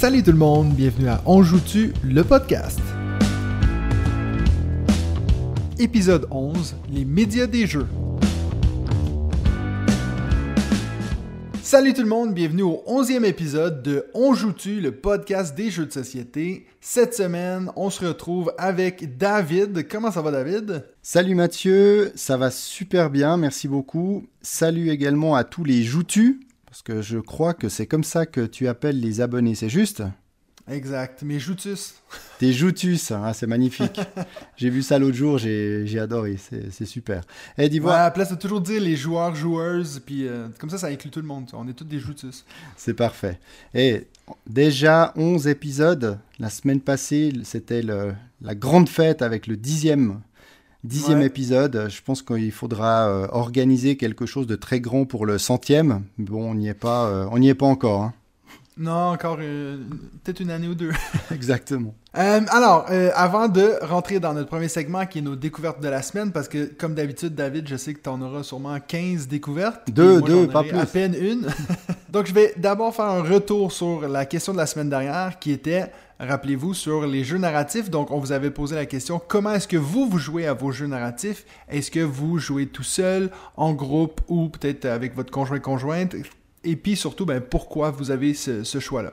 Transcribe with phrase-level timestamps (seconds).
[0.00, 2.78] Salut tout le monde, bienvenue à On joue-tu, le podcast.
[5.80, 7.88] Épisode 11, les médias des jeux.
[11.60, 15.86] Salut tout le monde, bienvenue au 11e épisode de On joue-tu, le podcast des jeux
[15.86, 16.66] de société.
[16.80, 19.88] Cette semaine, on se retrouve avec David.
[19.88, 20.84] Comment ça va David?
[21.02, 24.28] Salut Mathieu, ça va super bien, merci beaucoup.
[24.42, 26.38] Salut également à tous les joutus,
[26.78, 30.04] parce que je crois que c'est comme ça que tu appelles les abonnés, c'est juste
[30.70, 31.94] Exact, mes joutus.
[32.40, 33.98] Des joutus, hein, c'est magnifique.
[34.56, 37.22] j'ai vu ça l'autre jour, j'ai adoré, c'est super.
[37.56, 40.48] Et eh, dis ouais, à la place de toujours dire les joueurs, joueuses, puis euh,
[40.60, 41.50] comme ça, ça inclut tout le monde.
[41.54, 42.44] On est tous des joutus.
[42.76, 43.40] C'est parfait.
[43.74, 44.06] Et
[44.46, 46.18] déjà 11 épisodes.
[46.38, 50.20] La semaine passée, c'était la grande fête avec le dixième
[50.84, 51.86] dixième épisode.
[51.88, 56.02] Je pense qu'il faudra euh, organiser quelque chose de très grand pour le centième.
[56.18, 58.02] Bon, on n'y est pas, euh, on n'y est pas encore.
[58.02, 58.14] Hein.
[58.80, 59.78] Non, encore euh,
[60.22, 60.92] peut-être une année ou deux.
[61.32, 61.94] Exactement.
[62.12, 66.32] Alors, avant de rentrer dans notre premier segment qui est nos découvertes de la semaine,
[66.32, 69.90] parce que comme d'habitude, David, je sais que tu en auras sûrement 15 découvertes.
[69.90, 70.78] Deux, deux, pas plus.
[70.78, 71.46] À peine une.
[72.10, 75.52] Donc, je vais d'abord faire un retour sur la question de la semaine dernière qui
[75.52, 77.90] était, rappelez-vous, sur les jeux narratifs.
[77.90, 80.72] Donc, on vous avait posé la question comment est-ce que vous, vous jouez à vos
[80.72, 81.44] jeux narratifs?
[81.68, 86.14] Est-ce que vous jouez tout seul, en groupe ou peut-être avec votre conjoint-conjointe
[86.64, 89.12] et puis surtout, ben, pourquoi vous avez ce, choix-là?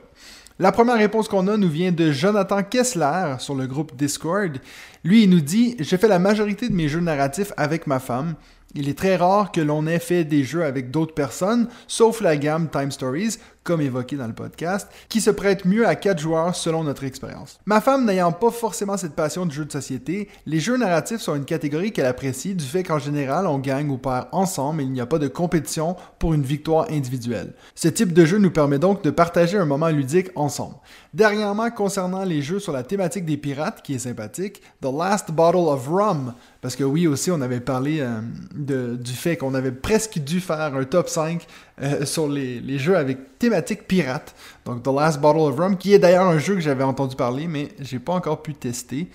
[0.58, 4.58] La première réponse qu'on a nous vient de Jonathan Kessler sur le groupe Discord.
[5.04, 8.34] Lui, il nous dit Je fais la majorité de mes jeux narratifs avec ma femme.
[8.74, 12.36] Il est très rare que l'on ait fait des jeux avec d'autres personnes, sauf la
[12.36, 16.54] gamme Time Stories, comme évoqué dans le podcast, qui se prête mieux à 4 joueurs
[16.54, 17.58] selon notre expérience.
[17.66, 21.34] Ma femme n'ayant pas forcément cette passion de jeux de société, les jeux narratifs sont
[21.34, 24.92] une catégorie qu'elle apprécie du fait qu'en général on gagne ou perd ensemble et il
[24.92, 27.52] n'y a pas de compétition pour une victoire individuelle.
[27.74, 30.76] Ce type de jeu nous permet donc de partager un moment ludique ensemble.
[31.12, 35.68] Dernièrement, concernant les jeux sur la thématique des pirates, qui est sympathique, The Last Bottle
[35.68, 40.18] of Rum, parce que oui aussi on avait parlé euh, du fait qu'on avait presque
[40.18, 41.46] dû faire un top 5
[41.82, 44.34] euh, sur les, jeux avec thématique pirate.
[44.64, 47.46] Donc The Last Bottle of Rum, qui est d'ailleurs un jeu que j'avais entendu parler,
[47.46, 49.08] mais j'ai pas encore pu tester.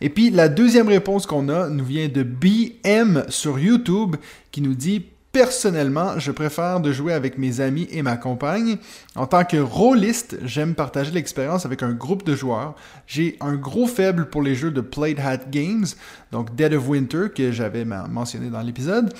[0.00, 4.16] Et puis la deuxième réponse qu'on a nous vient de BM sur YouTube,
[4.50, 8.78] qui nous dit Personnellement, je préfère de jouer avec mes amis et ma compagne.
[9.14, 12.74] En tant que rôliste, j'aime partager l'expérience avec un groupe de joueurs.
[13.06, 15.84] J'ai un gros faible pour les jeux de Played Hat Games,
[16.32, 19.12] donc Dead of Winter que j'avais mentionné dans l'épisode,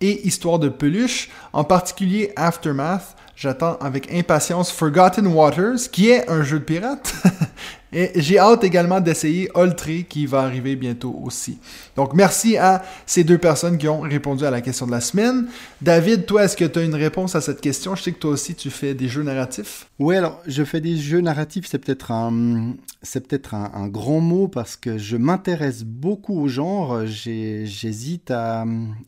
[0.00, 3.16] et Histoire de peluche, en particulier Aftermath.
[3.36, 7.14] J'attends avec impatience Forgotten Waters, qui est un jeu de pirate.
[7.92, 11.58] Et j'ai hâte également d'essayer Oltree qui va arriver bientôt aussi.
[11.96, 15.48] Donc merci à ces deux personnes qui ont répondu à la question de la semaine.
[15.82, 17.94] David, toi, est-ce que tu as une réponse à cette question?
[17.96, 19.88] Je sais que toi aussi tu fais des jeux narratifs.
[19.98, 24.46] Oui, alors je fais des jeux narratifs, c'est peut-être un, c'est peut-être un, grand mot
[24.46, 27.06] parce que je m'intéresse beaucoup au genre.
[27.06, 28.64] J'hésite à,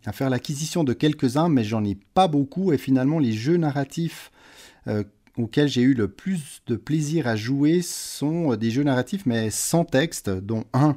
[0.07, 2.73] à, faire l'acquisition de quelques-uns, mais j'en ai pas beaucoup.
[2.73, 4.33] Et finalement, les jeux narratifs
[4.89, 5.05] euh,
[5.39, 9.85] auxquels j'ai eu le plus de plaisir à jouer sont des jeux narratifs mais sans
[9.85, 10.97] texte, dont un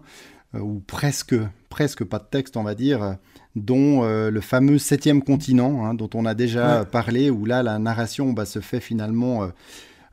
[0.56, 1.35] euh, ou presque
[1.69, 3.18] presque pas de texte on va dire,
[3.56, 7.79] dont euh, le fameux septième continent hein, dont on a déjà parlé, où là la
[7.79, 9.50] narration bah, se fait finalement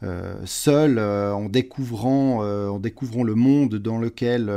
[0.03, 4.51] euh, seul en découvrant en découvrant le monde dans lequel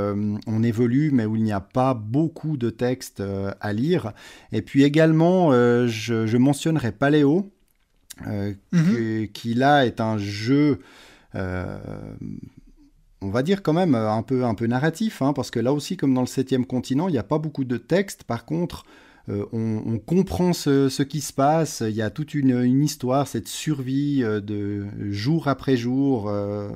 [0.48, 3.22] on évolue, mais où il n'y a pas beaucoup de texte
[3.62, 4.14] à lire.
[4.52, 7.52] Et puis également, je, je mentionnerai Paléo,
[8.28, 9.28] euh, mhm.
[9.30, 10.80] qui, là est un jeu,
[11.36, 11.78] euh,
[13.22, 15.98] on va dire quand même un peu, un peu narratif, hein, parce que là aussi,
[15.98, 18.24] comme dans le septième continent, il n'y a pas beaucoup de texte.
[18.24, 18.86] Par contre,
[19.30, 24.24] euh, on, comprend ce, qui se passe, il y a toute une, histoire, cette survie
[24.24, 26.70] euh, de jour après jour euh,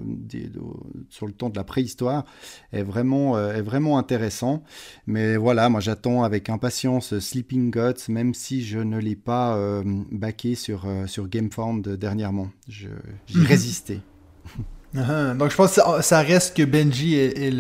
[1.10, 2.26] sur le temps de la préhistoire
[2.72, 4.64] est vraiment, est vraiment intéressant.
[5.06, 10.56] Mais voilà, moi j'attends avec impatience Sleeping Gods, même si je ne l'ai pas baqué
[10.56, 12.50] sur, sur GameFound dernièrement.
[12.68, 12.90] J'ai
[13.36, 14.02] mhm.
[14.96, 15.38] Uh-huh.
[15.38, 17.54] Donc je pense que ça, reste que Benji est,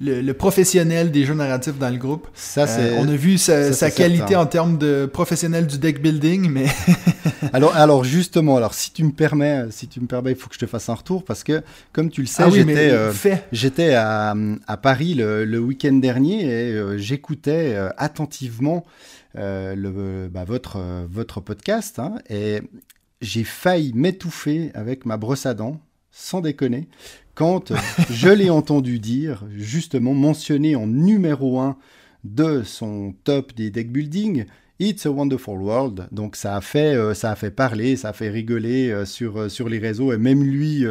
[0.00, 2.28] le, professionnel des jeux narratifs dans le groupe.
[2.34, 6.66] Ça, euh, on a vu sa, qualité en termes de professionnel du deck building, mais
[7.54, 10.54] alors, alors justement, alors si tu me permets, si tu me permets, il faut que
[10.54, 11.62] je te fasse un retour parce que
[11.92, 13.12] comme tu le sais, ah j'étais euh,
[13.50, 14.34] j'étais à,
[14.66, 18.84] à, Paris le, week-end dernier et euh, j'écoutais attentivement
[19.34, 20.78] le, bah, votre
[21.10, 22.60] votre podcast hein, et
[23.22, 25.80] j'ai failli m'étouffer avec ma brosse à dents
[26.18, 26.88] sans déconner,
[27.34, 27.72] quand
[28.10, 31.76] je l'ai entendu dire, justement mentionné en numéro 1
[32.24, 34.44] de son top des deck building,
[34.80, 36.06] It's a Wonderful World.
[36.12, 39.36] Donc ça a fait, euh, ça a fait parler, ça a fait rigoler euh, sur,
[39.36, 40.84] euh, sur les réseaux et même lui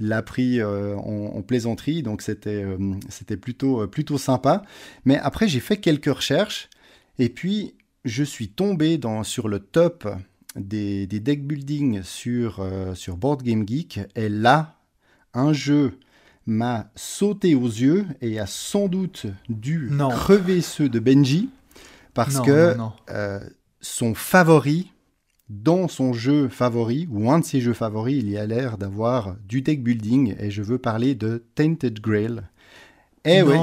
[0.00, 2.02] l'a pris en, plaisanterie.
[2.02, 2.64] Donc c'était
[3.08, 4.62] c'était plutôt, plutôt sympa.
[5.04, 6.68] Mais après j'ai fait quelques recherches
[7.18, 7.74] et puis
[8.04, 10.06] je suis tombé sur le top
[10.56, 14.00] des, des deck building sur, sur Board Game Geek.
[14.16, 14.78] Et là
[15.34, 15.98] un jeu
[16.46, 21.50] m'a sauté aux yeux et a sans doute dû crever ceux de Benji
[22.14, 22.76] parce que
[23.10, 23.40] euh,
[23.80, 24.92] son favori,
[25.48, 29.36] dans son jeu favori, ou un de ses jeux favoris, il y a l'air d'avoir
[29.48, 32.42] du deck building, et je veux parler de Tainted Grail.
[33.24, 33.54] Eh oui.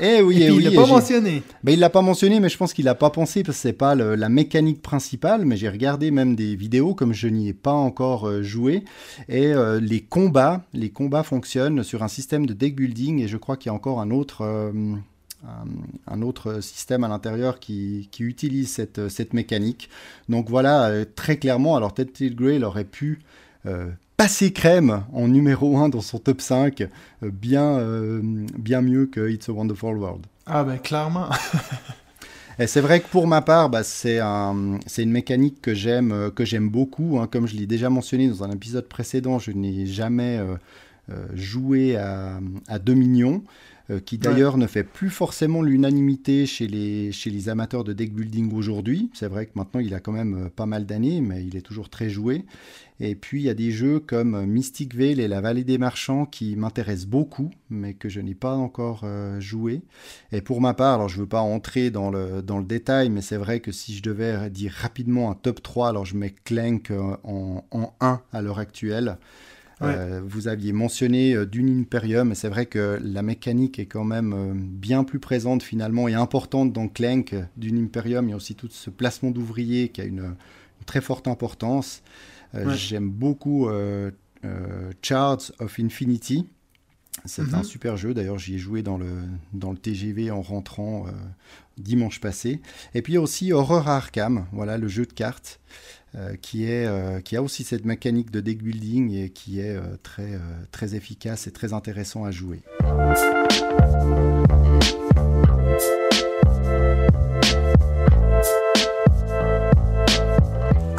[0.00, 0.64] Eh oui, et eh oui.
[0.64, 1.42] Il l'a pas mentionné.
[1.62, 3.72] Mais il l'a pas mentionné, mais je pense qu'il l'a pas pensé parce que c'est
[3.72, 5.44] pas la mécanique principale.
[5.44, 8.84] Mais j'ai regardé même des vidéos comme je n'y ai pas encore euh, joué
[9.28, 13.36] et euh, les combats, les combats fonctionnent sur un système de deck building et je
[13.36, 14.72] crois qu'il y a encore un autre
[16.06, 19.88] un, autre système à l'intérieur qui, utilise cette, cette, mécanique.
[20.28, 23.20] Donc voilà, euh, très clairement, alors Ted Grail aurait pu
[23.66, 26.86] euh, passer crème en numéro 1 dans son top 5, euh,
[27.32, 27.78] bien,
[28.58, 30.26] bien mieux que It's a Wonderful World.
[30.46, 31.28] Ah ben clairement.
[32.58, 36.44] Et c'est vrai que pour ma part, bah, c'est un, une mécanique que j'aime, que
[36.44, 37.18] j'aime beaucoup.
[37.20, 37.28] Hein.
[37.30, 40.40] Comme je l'ai déjà mentionné dans un épisode précédent, je n'ai jamais
[41.34, 43.42] joué à, à Dominion.
[43.88, 48.12] Euh, qui d'ailleurs ne fait plus forcément l'unanimité chez les, chez les amateurs de deck
[48.12, 49.10] building aujourd'hui.
[49.14, 51.60] C'est vrai que maintenant il a quand même euh, pas mal d'années, mais il est
[51.60, 52.44] toujours très joué.
[53.00, 55.78] Et puis il y a des jeux comme euh, Mystic Vale et la Vallée des
[55.78, 59.04] Marchands qui m'intéressent beaucoup, mais que je n'ai pas encore
[59.38, 59.82] joué.
[60.32, 63.10] Et pour ma part, alors je ne veux pas entrer dans le, dans le détail,
[63.10, 66.34] mais c'est vrai que si je devais dire rapidement un top 3, alors je mets
[66.44, 66.92] Clank
[67.24, 69.18] en, en 1 à l'heure actuelle.
[69.82, 74.04] Euh, vous aviez mentionné euh, Dune Imperium, et c'est vrai que la mécanique est quand
[74.04, 78.26] même euh, bien plus présente finalement et importante dans Clank Dune Imperium.
[78.26, 80.34] Il y a aussi tout ce placement d'ouvriers qui a une,
[80.86, 82.02] très forte importance.
[82.74, 83.68] J'aime beaucoup
[85.02, 86.46] Charts of Infinity.
[87.24, 87.64] C'est un mhm.
[87.64, 89.10] super jeu, d'ailleurs j'y ai joué dans le,
[89.54, 91.06] dans le TGV en rentrant
[91.78, 92.60] dimanche passé.
[92.94, 95.60] Et puis il y a aussi Horror Arkham, voilà le jeu de cartes.
[96.16, 99.76] Euh, qui, est, euh, qui a aussi cette mécanique de deck building et qui est
[99.76, 100.38] euh, très,
[100.70, 102.62] très efficace et très intéressant à jouer.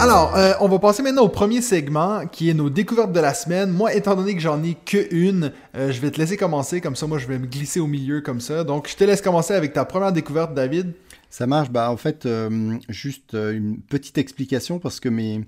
[0.07, 3.71] Alors, on va passer maintenant au premier segment qui est nos découvertes de la semaine.
[3.71, 6.79] Moi, étant donné que j'en ai que une, je vais te laisser commencer.
[6.79, 8.63] Comme ça, moi, je vais me glisser au milieu comme ça.
[8.63, 10.93] Donc, je te laisse commencer avec ta première découverte, David.
[11.29, 11.69] Ça marche.
[11.71, 15.41] Bah, en fait, euh, juste euh, une petite explication parce que mes,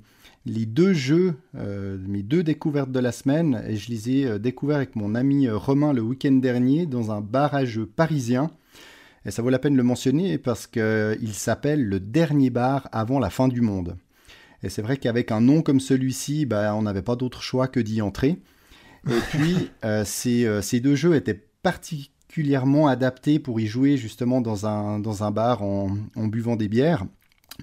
[0.46, 4.98] les deux jeux, euh, mes deux découvertes de la semaine, je les ai découverts avec
[4.98, 8.52] mon ami Romain le week-end dernier dans un bar à jeux parisien.
[9.26, 13.20] Et ça vaut la peine de le mentionner parce qu'il s'appelle le dernier bar avant
[13.20, 13.96] la fin du monde.
[14.64, 17.80] Et c'est vrai qu'avec un nom comme celui-ci, bah, on n'avait pas d'autre choix que
[17.80, 18.42] d'y entrer.
[19.10, 19.72] Et puis,
[20.06, 25.24] ces, ces, deux jeux étaient particulièrement particulièrement adapté pour y jouer justement dans un, dans
[25.24, 27.08] un bar en, buvant des bières,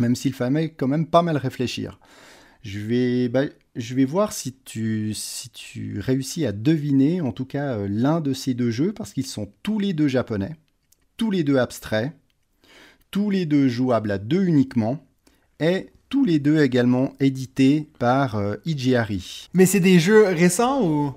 [0.00, 2.00] même s'il fallait quand même pas mal réfléchir.
[2.62, 3.44] Je vais, bah,
[3.76, 8.20] je vais voir si tu, si tu réussis à deviner en tout cas euh, l'un
[8.20, 10.56] de ces deux jeux, parce qu'ils sont tous les deux japonais,
[11.16, 12.10] tous les deux abstraits,
[13.12, 15.06] tous les deux jouables à deux uniquement,
[15.60, 18.54] et tous les deux également édités par euh,
[19.52, 21.12] Mais c'est des jeux récents ou?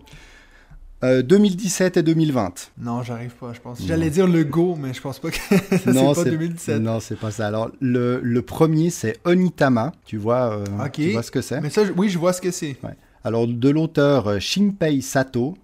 [1.01, 2.71] 2017 euh, et 2020.
[2.81, 3.81] Non, j'arrive pas, je pense.
[3.81, 5.37] J'allais dire le Go, mais je pense pas que
[5.71, 6.81] c'est pas 2017.
[6.81, 7.47] Non, c'est pas ça.
[7.47, 9.93] Alors, le, le premier, c'est Onitama.
[10.05, 11.61] Tu vois, euh, tu vois ce que c'est?
[11.61, 12.75] Mais ça, oui, je vois ce que c'est.
[13.23, 15.57] Alors, de l'auteur euh, Shinpei Sato,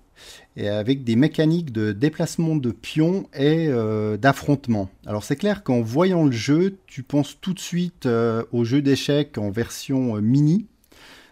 [0.58, 3.70] et avec des mécaniques de déplacement de pions et
[4.18, 4.90] d'affrontement.
[5.06, 8.08] Alors, c'est clair qu'en voyant le jeu, tu penses tout de suite
[8.52, 10.66] au jeu d'échecs en version mini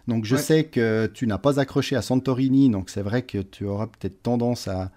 [0.08, 3.64] donc je sais que tu n'as pas accroché à Santorini, donc c'est vrai que tu
[3.64, 4.90] auras peut-être tendance à,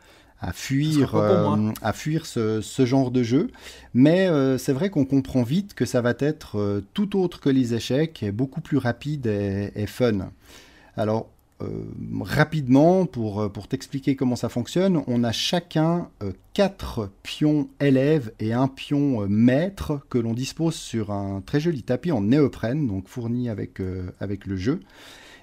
[0.53, 3.50] fuir, euh, à fuir ce, genre de jeu.
[3.93, 7.50] Mais euh, c'est vrai qu'on comprend vite que ça va être euh, tout autre que
[7.50, 10.29] les échecs, et beaucoup plus rapide et, et fun.
[10.98, 11.37] Alors euh,
[12.21, 18.31] rapidement, pour, euh, pour t'expliquer comment ça fonctionne, on a chacun euh, quatre pions élèves
[18.39, 23.07] et un pion maître que l'on dispose sur un très joli tapis en néoprène, donc
[23.07, 23.81] fourni avec,
[24.19, 24.79] avec le jeu,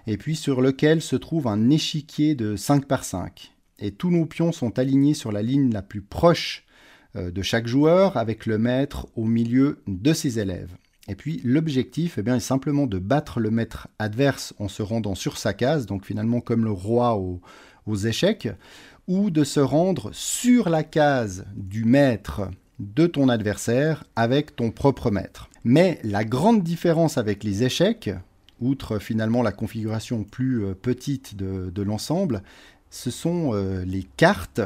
[0.06, 3.52] et puis sur lequel se trouve un échiquier de 5 par 5.
[3.80, 6.64] Et tous nos pions sont alignés sur la ligne la plus proche
[7.14, 10.76] de chaque joueur, avec le maître au milieu de ses élèves.
[11.08, 15.14] Et puis l'objectif eh bien, est simplement de battre le maître adverse en se rendant
[15.14, 18.48] sur sa case, donc finalement comme le roi aux, échecs,
[19.06, 25.10] ou de se rendre sur la case du maître de ton adversaire avec ton propre
[25.10, 25.50] maître.
[25.64, 28.10] Mais la grande différence avec les échecs,
[28.60, 32.42] outre finalement la configuration plus euh, petite de, l'ensemble,
[32.90, 34.62] ce sont euh, les cartes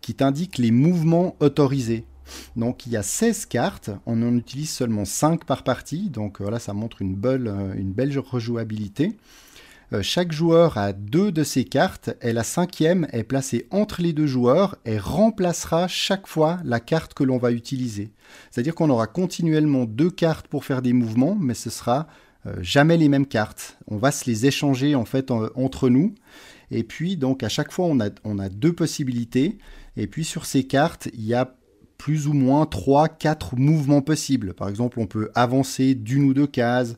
[0.00, 2.04] qui t'indiquent les mouvements autorisés.
[2.56, 6.58] Donc il y a 16 cartes, on en utilise seulement 5 par partie, donc voilà,
[6.58, 9.16] ça montre une belle, euh, une rejouabilité.
[9.92, 14.12] Euh, chaque joueur a deux de ces cartes et la cinquième est placée entre les
[14.12, 18.10] deux joueurs et remplacera chaque fois la carte que l'on va utiliser.
[18.50, 22.08] C'est-à-dire qu'on aura continuellement deux cartes pour faire des mouvements, mais ce sera
[22.46, 23.78] euh, jamais les mêmes cartes.
[23.86, 26.14] On va se les échanger en fait entre nous.
[26.72, 29.56] Et puis donc à chaque fois on a, on a deux possibilités.
[29.96, 31.54] Et puis sur ces cartes il y a
[31.98, 34.54] plus ou moins 3, 4 mouvements possibles.
[34.54, 36.96] Par exemple, on peut avancer d'une ou deux cases,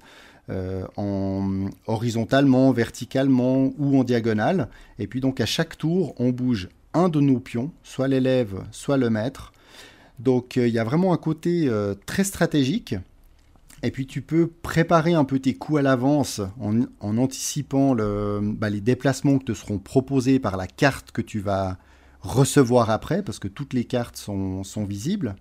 [0.51, 4.69] euh, en horizontalement, verticalement ou en diagonale.
[4.99, 8.97] Et puis donc à chaque tour, on bouge un de nos pions, soit l'élève, soit
[8.97, 9.53] le maître.
[10.19, 12.95] Donc euh, il y a vraiment un côté euh, très stratégique.
[13.83, 18.81] Et puis tu peux préparer un peu tes coups à l'avance en, anticipant bah, les
[18.81, 21.77] déplacements qui te seront proposés par la carte que tu vas
[22.21, 25.37] recevoir après, parce que toutes les cartes sont, sont visibles.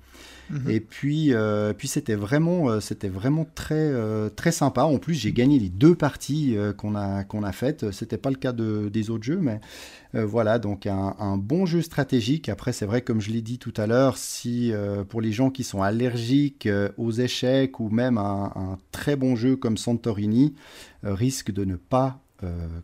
[0.49, 0.69] Mhm.
[0.69, 4.83] Et puis, euh, puis c'était vraiment, euh, c'était vraiment très, euh, très sympa.
[4.83, 7.91] En plus, j'ai gagné les deux parties qu'on a, qu'on a faites.
[7.91, 9.59] C'était pas le cas de, des autres jeux, mais
[10.13, 12.49] voilà, donc un, un, bon jeu stratégique.
[12.49, 14.71] Après, c'est vrai, comme je l'ai dit tout à l'heure, si
[15.09, 16.67] pour les gens qui sont allergiques
[16.97, 20.55] aux échecs ou même un, un très bon jeu comme Santorini,
[21.03, 22.19] risque de ne pas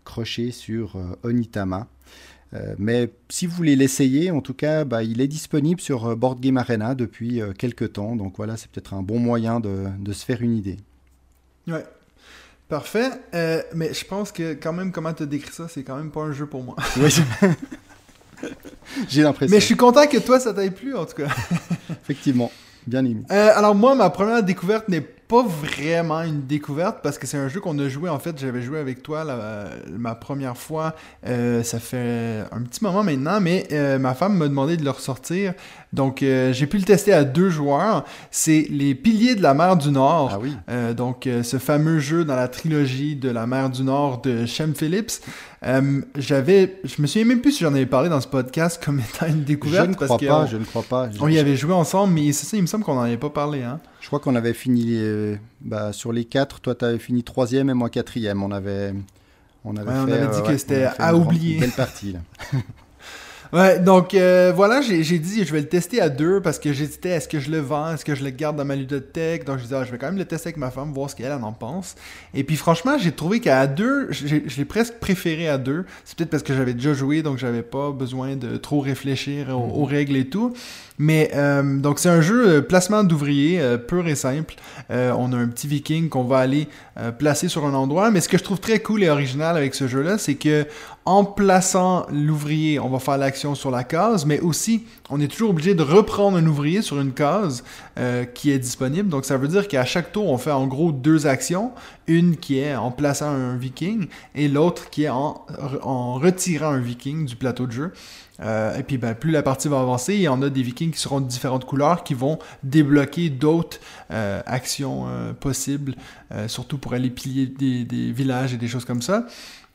[0.04, 1.88] crocher sur Onitama.
[2.56, 6.16] Euh, mais si vous voulez l'essayer, en tout cas, bah, il est disponible sur euh,
[6.16, 8.16] Board Game Arena depuis euh, quelques temps.
[8.16, 10.78] Donc voilà, c'est peut-être un bon moyen de, se faire une idée.
[11.68, 11.84] Ouais.
[12.70, 13.10] Parfait.
[13.76, 16.32] mais je pense que quand même, comment tu décris ça, c'est quand même pas un
[16.32, 16.76] jeu pour moi.
[16.98, 17.14] Oui.
[19.08, 19.56] J'ai l'impression.
[19.56, 21.28] Mais je suis content que toi, ça t'aille plu, en tout cas.
[22.04, 22.52] Effectivement.
[22.86, 23.24] Bien aimé.
[23.30, 27.60] alors moi, ma première découverte n'est pas vraiment une découverte parce que c'est un jeu
[27.60, 28.10] qu'on a joué.
[28.10, 29.26] En fait, j'avais joué avec toi
[29.90, 30.96] ma première fois.
[31.28, 34.92] Euh, ça fait un petit moment maintenant, mais euh, ma femme m'a demandé de le
[34.92, 35.54] ressortir.
[35.92, 38.04] Donc, euh, j'ai pu le tester à deux joueurs.
[38.32, 40.32] C'est Les Piliers de la mer du Nord.
[40.34, 40.56] Ah oui.
[40.96, 45.22] donc, ce fameux jeu dans la trilogie de la mer du Nord de Shem Phillips.
[46.18, 49.28] J'avais, je me souviens même plus si j'en avais parlé dans ce podcast comme étant
[49.28, 49.86] une découverte.
[49.86, 51.10] Je ne crois pas, je ne crois pas.
[51.20, 53.30] On y avait joué ensemble, mais c'est ça, il me semble qu'on n'en avait pas
[53.30, 53.64] parlé.
[53.64, 53.80] Hein.
[54.02, 55.00] Je crois qu'on avait fini
[55.62, 58.44] bah, sur les quatre, toi tu avais fini troisième et moi quatrième.
[58.44, 58.94] On avait,
[59.64, 61.60] on avait, on avait dit que c'était à oublier.
[61.60, 62.16] Belle partie.
[63.54, 67.10] Ouais, donc euh, voilà, j'ai dit je vais le tester à deux parce que j'hésitais
[67.10, 69.46] est-ce que je le vends, est-ce que je le garde dans ma ludothèque?
[69.46, 71.16] Donc je disais ah, je vais quand même le tester avec ma femme, voir ce
[71.16, 71.94] qu'elle en pense.
[72.34, 75.86] Et puis franchement, j'ai trouvé qu'à deux, je l'ai presque préféré à deux.
[76.04, 79.86] C'est peut-être parce que j'avais déjà joué, donc j'avais pas besoin de trop réfléchir aux,
[79.86, 79.88] mhm.
[79.88, 80.56] règles et tout.
[80.98, 84.56] Mais euh, donc c'est un jeu euh, placement d'ouvriers pur et simple.
[84.90, 86.68] on a un petit viking qu'on va aller
[87.18, 88.12] placer sur un endroit.
[88.12, 90.66] Mais ce que je trouve très cool et original avec ce jeu-là, c'est que
[91.06, 95.50] en plaçant l'ouvrier, on va faire l'action sur la case, mais aussi on est toujours
[95.50, 97.64] obligé de reprendre un ouvrier sur une case
[98.00, 99.10] euh, qui est disponible.
[99.10, 101.72] Donc ça veut dire qu'à chaque tour, on fait en gros deux actions.
[102.08, 105.46] Une qui est en plaçant un viking et l'autre qui est en,
[106.20, 107.94] retirant un viking du plateau de jeu.
[108.40, 110.92] Euh, et puis ben, plus la partie va avancer, il y en a des vikings
[110.92, 113.80] qui seront de différentes couleurs qui vont débloquer d'autres
[114.12, 115.06] euh, actions
[115.40, 115.96] possibles,
[116.48, 119.26] surtout pour aller piller des, villages et des choses comme ça.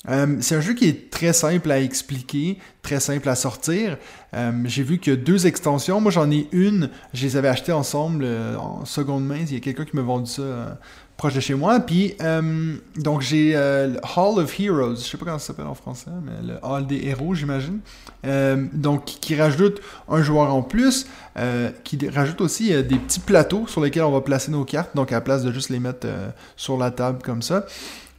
[0.09, 3.99] Euh, c'est un jeu qui est très simple à expliquer, très simple à sortir.
[4.35, 6.01] Euh, j'ai vu qu'il y a deux extensions.
[6.01, 6.91] Moi, j'en ai une.
[7.13, 9.39] Je les avais achetées ensemble euh, en seconde main.
[9.41, 10.79] Il y a quelqu'un qui m'a vendu ça
[11.19, 11.81] proche de chez moi.
[11.81, 12.15] Puis,
[12.97, 14.95] donc, j'ai le Hall of Heroes.
[14.97, 17.81] Je sais pas comment ça s'appelle en français, mais le Hall des héros, j'imagine.
[18.73, 21.07] donc, qui rajoute un joueur en plus.
[21.85, 24.95] qui rajoute aussi des petits plateaux sur lesquels on va placer nos cartes.
[24.95, 26.07] Donc, à la place de juste les mettre
[26.57, 27.67] sur la table comme ça.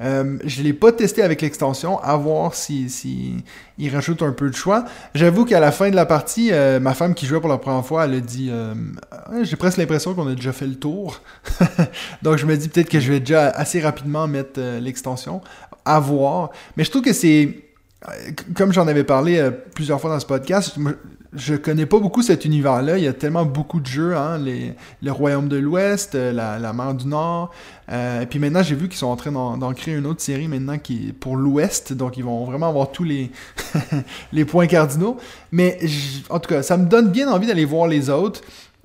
[0.01, 3.43] Euh, je ne l'ai pas testé avec l'extension, à voir si, si
[3.89, 4.85] rajoute un peu de choix.
[5.13, 7.85] J'avoue qu'à la fin de la partie, euh, ma femme qui jouait pour la première
[7.85, 8.73] fois, elle a dit euh,
[9.41, 11.21] J'ai presque l'impression qu'on a déjà fait le tour.
[12.21, 15.41] Donc je me dis peut-être que je vais déjà assez rapidement mettre l'extension.
[15.85, 16.51] À voir.
[16.77, 17.63] Mais je trouve que c'est.
[18.55, 20.77] Comme j'en avais parlé plusieurs fois dans ce podcast,
[21.33, 22.97] je connais pas beaucoup cet univers-là.
[22.97, 26.57] Il y a tellement beaucoup de jeux, hein, les, le Royaume de l'Ouest, euh, la,
[26.57, 27.51] la, mer du Nord.
[27.91, 30.47] Euh, et puis maintenant, j'ai vu qu'ils sont en train d'en créer une autre série
[30.47, 31.93] maintenant qui est pour l'Ouest.
[31.93, 33.31] Donc ils vont vraiment avoir tous les,
[34.33, 35.17] les points cardinaux.
[35.51, 35.79] Mais
[36.29, 38.41] en tout cas, ça me donne bien envie d'aller voir les autres.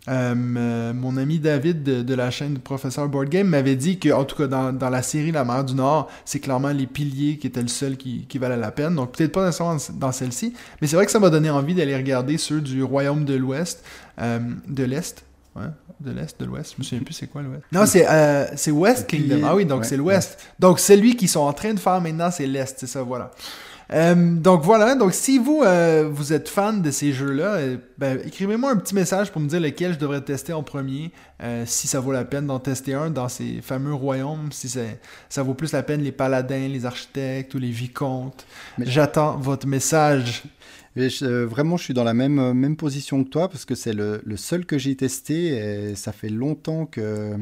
[0.06, 4.25] Euh, euh, mon ami David de, la chaîne Professeur Board Game m'avait dit que, en
[4.25, 7.62] tout cas, dans, la série La mer du Nord, c'est clairement les piliers qui étaient
[7.62, 8.94] le seul qui, qui valait la peine.
[8.94, 11.96] Donc, peut-être pas nécessairement dans celle-ci, mais c'est vrai que ça m'a donné envie d'aller
[11.96, 13.84] regarder ceux du Royaume de l'Ouest,
[14.20, 15.25] euh, de l'Est.
[15.56, 15.66] Ouais,
[16.00, 16.75] de l'Est, de l'Ouest.
[16.76, 17.62] Je me souviens plus c'est quoi l'Ouest.
[17.73, 19.40] Non, c'est euh, c'est West Kingdom.
[19.44, 20.38] Ah oui, donc c'est l'Ouest.
[20.58, 23.30] Donc celui qu'ils sont en train de faire maintenant, c'est l'Est, c'est ça, voilà.
[23.92, 28.18] Euh, donc voilà, donc si vous, euh, vous êtes fan de ces jeux-là, euh, ben,
[28.24, 31.12] écrivez-moi un petit message pour me dire lequel je devrais tester en premier,
[31.66, 34.68] si ça vaut la peine d'en tester un dans ces fameux royaumes, si
[35.28, 38.46] ça vaut plus la peine les paladins, les architectes ou les vicomtes.
[38.78, 40.44] J'attends votre message.
[40.96, 43.92] Euh, vraiment, je suis dans la même, euh, même position que toi parce que c'est
[43.92, 47.36] le, seul que j'ai testé et ça fait longtemps que,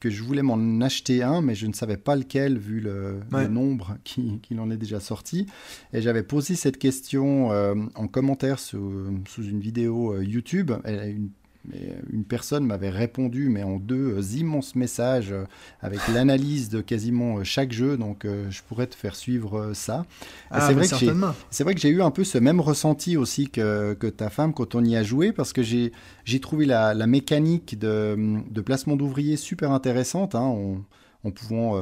[0.00, 3.96] que je voulais m'en acheter un, mais je ne savais pas lequel vu le, nombre
[4.04, 5.46] qu'il qui en est déjà sorti.
[5.92, 10.72] Et j'avais posé cette question euh, en commentaire sous, sous une vidéo YouTube.
[10.84, 11.30] Une,
[11.68, 15.44] mais euh, une personne m'avait répondu, mais en deux euh, immenses messages euh,
[15.80, 17.96] avec l'analyse de quasiment chaque jeu.
[17.96, 20.04] Donc, je pourrais te faire suivre ça.
[20.50, 24.06] Ah, c'est vrai, vrai, que j'ai eu un peu ce même ressenti aussi que, que
[24.06, 25.92] ta femme quand on y a joué, parce que j'ai
[26.40, 28.16] trouvé la, la, mécanique de,
[28.50, 30.78] de placement d'ouvriers super intéressante, hein, en,
[31.24, 31.80] en, pouvant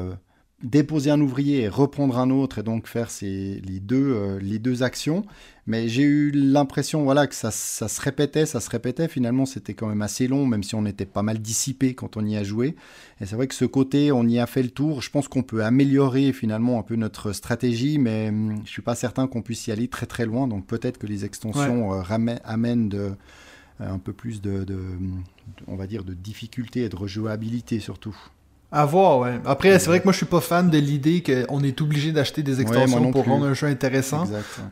[0.64, 4.58] déposer un ouvrier et reprendre un autre et donc faire ces, les, deux, euh, les
[4.58, 5.24] deux actions.
[5.66, 9.08] Mais j'ai eu l'impression voilà, que ça, ça, se répétait, ça se répétait.
[9.08, 12.24] Finalement, c'était quand même assez long, même si on était pas mal dissipé quand on
[12.24, 12.76] y a joué.
[13.20, 15.00] Et c'est vrai que ce côté, on y a fait le tour.
[15.00, 18.94] Je pense qu'on peut améliorer finalement un peu notre stratégie, mais hum, je suis pas
[18.94, 20.48] certain qu'on puisse y aller très très loin.
[20.48, 22.02] Donc peut-être que les extensions euh,
[22.44, 22.98] amènent de,
[23.80, 24.78] euh, un peu plus de, de,
[25.66, 28.16] on va dire, de difficulté et de rejouabilité surtout.
[28.74, 29.38] À voir, ouais.
[29.44, 32.42] Après, c'est vrai que moi, je suis pas fan de l'idée qu'on est obligé d'acheter
[32.42, 34.24] des extensions pour rendre un jeu intéressant.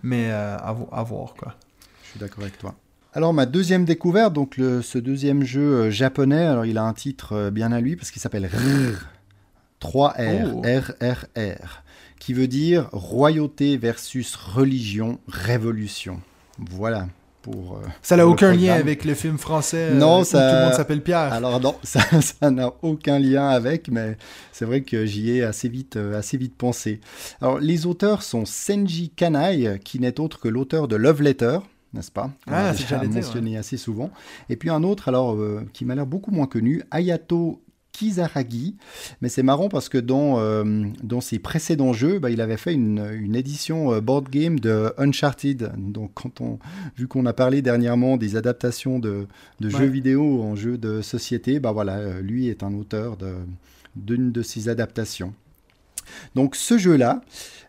[0.02, 1.54] Mais euh, à, voir, quoi.
[2.02, 2.74] Je suis d'accord avec toi.
[3.14, 7.34] Alors, ma deuxième découverte, donc ce deuxième jeu euh, japonais, alors il a un titre
[7.34, 9.06] euh, bien à lui parce qu'il s'appelle RR.
[9.80, 11.82] 3R, RRR,
[12.18, 16.20] qui veut dire royauté versus religion, révolution.
[16.58, 17.06] Voilà,
[17.42, 20.64] pour, euh, ça n'a aucun lien avec le film français euh, non, où tout le
[20.64, 21.32] monde s'appelle Pierre.
[21.32, 24.16] Alors non, ça n'a aucun lien avec, mais
[24.52, 27.00] c'est vrai que j'y ai assez vite, euh, assez vite pensé.
[27.40, 31.58] Alors les auteurs sont Senji Kanai, qui n'est autre que l'auteur de Love Letter,
[31.92, 32.30] n'est-ce pas?
[32.46, 34.10] Ah, c'est déjà mentionné assez souvent.
[34.48, 35.36] Et puis un autre, alors
[35.72, 37.60] qui m'a l'air beaucoup moins connu, Ayato
[37.92, 38.76] Kizaragi.
[39.20, 42.72] Mais c'est marrant parce que dans, euh, dans ses précédents jeux, bah, il avait fait
[42.72, 45.72] une, une, édition euh, board game de Uncharted.
[45.76, 46.58] Donc, quand on,
[46.96, 49.26] vu qu'on a parlé dernièrement des adaptations de,
[49.60, 53.16] de jeux vidéo en jeux de société, bah voilà, euh, lui est un auteur
[53.96, 55.34] d'une de, de ses adaptations.
[56.34, 57.22] Donc ce jeu-là,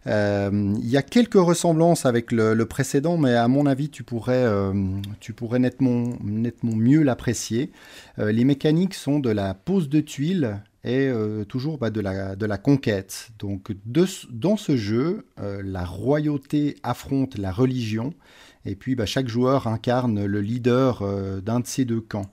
[0.06, 4.74] il y a quelques ressemblances avec le, précédent, mais à mon avis, tu pourrais, euh,
[5.20, 7.72] tu pourrais nettement, nettement mieux l'apprécier.
[8.20, 11.10] Euh, les mécaniques sont de la pose de tuiles et
[11.48, 13.30] toujours bah, de, la, de la conquête.
[13.40, 18.14] Donc dans ce jeu, la royauté affronte la religion,
[18.66, 21.02] et puis bah, chaque joueur incarne le leader
[21.42, 22.30] d'un de ces deux camps.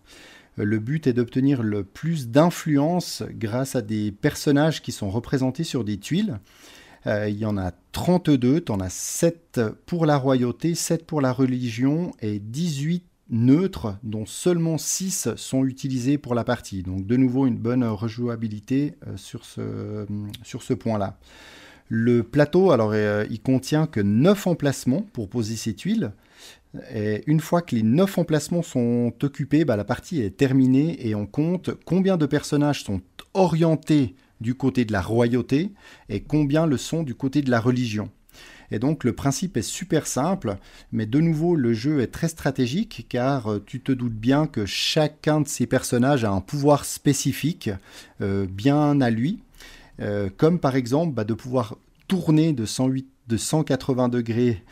[0.57, 5.85] Le but est d'obtenir le plus d'influence grâce à des personnages qui sont représentés sur
[5.85, 6.41] des tuiles.
[7.07, 11.21] Euh, il y en a 32, tu en as 7 pour la royauté, 7 pour
[11.21, 16.83] la religion et 18 neutres, dont seulement 6 sont utilisés pour la partie.
[16.83, 20.07] Donc de nouveau une bonne rejouabilité euh, sur ce,
[20.43, 21.19] sur ce point-là.
[21.89, 26.13] Le plateau, alors euh, il contient que 9 emplacements pour poser ces tuiles.
[26.95, 31.17] Et une fois que les 9 emplacements sont occupés, bah, la partie est terminée et
[31.17, 33.01] on compte combien de personnages sont
[33.35, 35.73] orientés du côté de la royauté
[36.09, 38.11] et combien le sont du côté de la religion.
[38.71, 40.57] Et donc le principe est super simple,
[40.93, 44.65] mais de nouveau le jeu est très stratégique car euh, tu te doutes bien que
[44.65, 47.71] chacun de ces personnages a un pouvoir spécifique
[48.21, 49.41] euh, bien à lui,
[50.01, 51.77] euh, comme par exemple bah, de pouvoir
[52.07, 54.63] tourner de, 108, de 180 degrés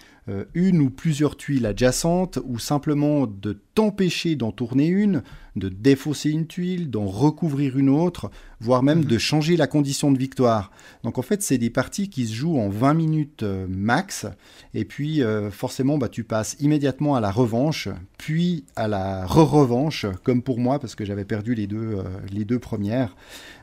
[0.55, 5.23] une ou plusieurs tuiles adjacentes, ou simplement de t'empêcher d'en tourner une,
[5.59, 9.05] de défausser une tuile, d'en recouvrir une autre, voire même mhm.
[9.05, 10.71] de changer la condition de victoire.
[11.05, 14.27] Donc en fait, c'est des parties qui se jouent en 20 minutes euh, max,
[14.75, 20.07] et puis euh, forcément, bah, tu passes immédiatement à la revanche, puis à la re-revanche,
[20.25, 23.17] comme pour moi, parce que j'avais perdu les deux, euh, les deux premières.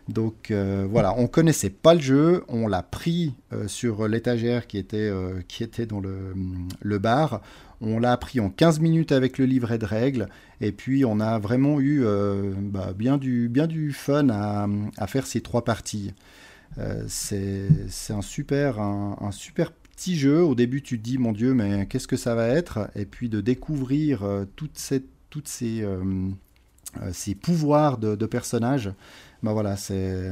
[0.08, 3.34] Donc voilà, on connaissait pas le jeu, on l'a pris
[3.68, 5.12] sur l'étagère qui, était
[5.48, 6.34] qui était dans le,
[6.82, 7.42] le bar.
[7.82, 10.28] On l'a appris en 15 minutes avec le livret de règles.
[10.62, 15.28] Et puis, on a vraiment eu euh, bah, bien, du, bien du fun à, faire
[15.28, 16.14] ces trois parties.
[16.78, 17.70] Euh, c'est
[18.10, 20.42] un super, un, super petit jeu.
[20.42, 22.90] Au début, tu te dis, mon Dieu, mais qu'est-ce que ça va être?
[22.96, 25.04] Et puis, de découvrir euh, toutes ces,
[27.12, 28.92] ces pouvoirs de, de personnages.
[29.46, 30.32] Bah voilà, c'est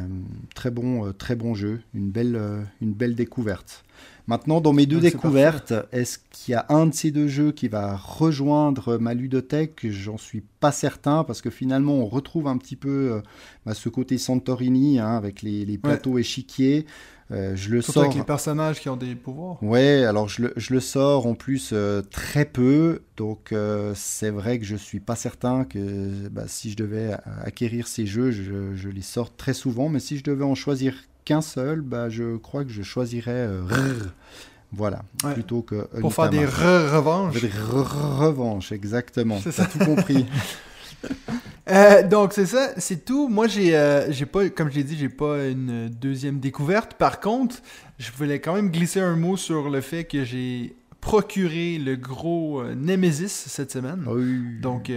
[0.56, 3.86] très bon, très bon jeu, une belle, une belle découverte.
[4.26, 7.67] Maintenant, dans mes deux découvertes, est-ce qu'il y a un de ces deux jeux qui
[7.67, 9.86] va rejoindre ma ludothèque?
[9.88, 13.21] J'en suis pas certain parce que finalement, on retrouve un petit peu
[13.67, 16.88] bah, ce côté Santorini hein, avec les, plateaux échiquiers.
[17.34, 18.04] Euh, je le Surtout sors.
[18.04, 19.62] avec les personnages qui ont des pouvoirs.
[19.63, 24.30] Ouais, alors je le, je le sors en plus euh, très peu, donc euh, c'est
[24.30, 28.76] vrai que je suis pas certain que bah, si je devais acquérir ces jeux, je,
[28.76, 30.93] je, les sors très souvent, mais si je devais en choisir
[31.26, 33.50] qu'un seul, bah, je crois que je choisirais
[34.72, 35.88] Voilà, plutôt que.
[36.00, 37.41] Pour faire des re-revanches.
[37.41, 39.39] Des revanches, exactement.
[39.43, 39.65] C'est ça.
[39.65, 40.26] tout compris.
[41.69, 43.30] Euh, donc c'est ça, c'est tout.
[43.30, 46.95] Moi j'ai euh, j'ai pas comme je l'ai dit, j'ai pas une deuxième découverte.
[46.95, 47.58] Par contre,
[47.99, 52.62] je voulais quand même glisser un mot sur le fait que j'ai procuré le gros
[52.62, 54.06] euh, Nemesis cette semaine.
[54.62, 54.91] Donc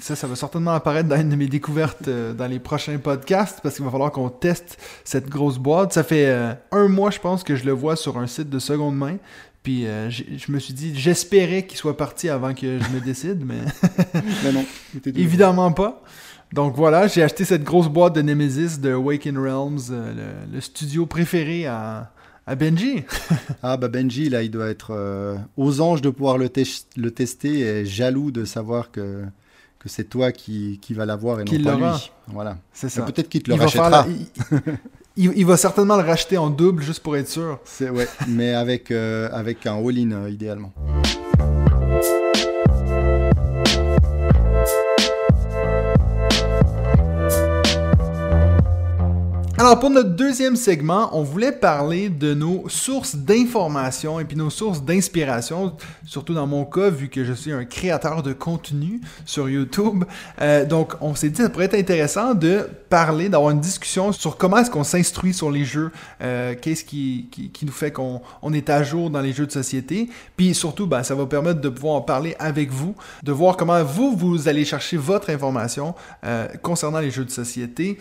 [0.00, 3.76] ça ça va certainement apparaître dans une de mes découvertes dans les prochains podcasts parce
[3.76, 5.92] qu'il va falloir qu'on teste cette grosse boîte.
[5.92, 8.96] Ça fait un mois je pense que je le vois sur un site de seconde
[8.96, 9.16] main.
[9.62, 13.44] Puis euh, je me suis dit, j'espérais qu'il soit parti avant que je me décide,
[13.44, 13.60] mais.
[14.44, 14.64] mais non.
[15.14, 16.02] Évidemment pas.
[16.52, 21.06] Donc voilà, j'ai acheté cette grosse boîte de Nemesis de Waken Realms, euh, le, studio
[21.06, 22.10] préféré à,
[22.46, 23.04] à Benji.
[23.62, 26.50] ah bah Benji, là, il doit être euh, aux anges de pouvoir le,
[26.96, 29.22] le, tester et jaloux de savoir que,
[29.78, 32.10] que c'est toi qui, qui va l'avoir et non pas lui.
[32.28, 32.58] Voilà.
[32.72, 33.02] C'est ça.
[33.02, 34.06] Peut-être qu'il te le rachètera.
[35.16, 37.58] Il, va certainement le racheter en double juste pour être sûr.
[37.64, 37.90] C'est
[38.28, 40.72] mais avec, euh, avec un all-in euh, idéalement.
[49.60, 54.48] Alors pour notre deuxième segment, on voulait parler de nos sources d'information et puis nos
[54.48, 59.50] sources d'inspiration, surtout dans mon cas vu que je suis un créateur de contenu sur
[59.50, 60.04] YouTube.
[60.40, 64.12] Euh, donc on s'est dit que ça pourrait être intéressant de parler, d'avoir une discussion
[64.12, 65.92] sur comment est-ce qu'on s'instruit sur les jeux,
[66.22, 69.52] euh, qu'est-ce qui, qui, nous fait qu'on on est à jour dans les jeux de
[69.52, 73.58] société, puis surtout ben, ça va permettre de pouvoir en parler avec vous, de voir
[73.58, 75.94] comment vous, vous allez chercher votre information
[76.24, 77.98] euh, concernant les jeux de société.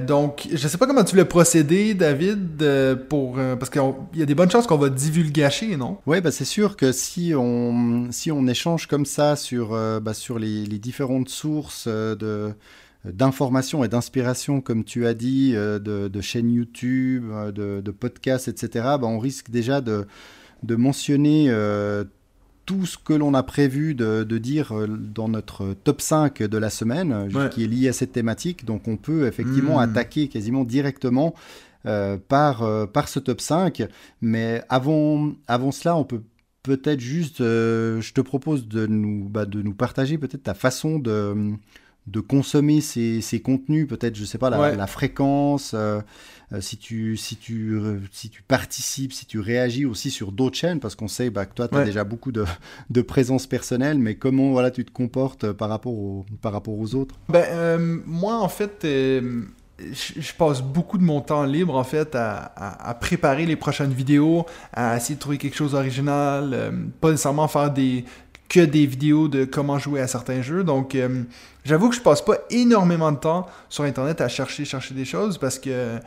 [0.00, 3.82] donc je sais pas comment tu voulais procéder, David, euh, pour euh, parce qu'il
[4.14, 5.98] y a des bonnes chances qu'on va divulgacher, non?
[6.06, 10.14] Oui, bah c'est sûr que si on si on échange comme ça sur euh, bah,
[10.14, 11.88] sur les, différentes sources
[13.04, 18.68] d'informations et d'inspiration, comme tu as dit, de, chaînes YouTube, de, podcasts, etc.,
[19.00, 20.06] bah, on risque déjà de,
[20.62, 21.50] de mentionner
[22.66, 26.68] tout ce que l'on a prévu de, dire euh, dans notre top 5 de la
[26.68, 28.64] semaine, euh, qui est lié à cette thématique.
[28.64, 29.90] Donc on peut effectivement hmm.
[29.90, 31.34] attaquer quasiment directement
[31.86, 33.86] euh, par, par ce top 5.
[34.20, 36.22] Mais avant, avant cela, on peut
[36.64, 41.52] peut-être juste, je te propose de nous, bah, de nous partager peut-être ta façon de,
[42.08, 45.76] de consommer ces, ces contenus, peut-être, je sais pas, la, la fréquence.
[46.52, 47.80] Euh, si, tu, si, tu,
[48.12, 51.54] si tu participes, si tu réagis aussi sur d'autres chaînes, parce qu'on sait bah, que
[51.54, 52.44] toi, tu as déjà beaucoup de,
[52.90, 56.94] de, présence personnelle, mais comment voilà, tu te comportes par rapport, au, par rapport aux
[56.94, 57.16] autres?
[57.28, 59.42] Ben, euh, Moi, en fait, euh,
[59.80, 64.46] je, passe beaucoup de mon temps libre, en fait, à, à, préparer les prochaines vidéos,
[64.72, 68.04] à essayer de trouver quelque chose d'original, pas nécessairement faire des
[68.48, 70.62] que des vidéos de comment jouer à certains jeux.
[70.62, 70.96] Donc,
[71.64, 75.36] j'avoue que je passe pas énormément de temps sur Internet à chercher, chercher des choses
[75.36, 75.98] parce que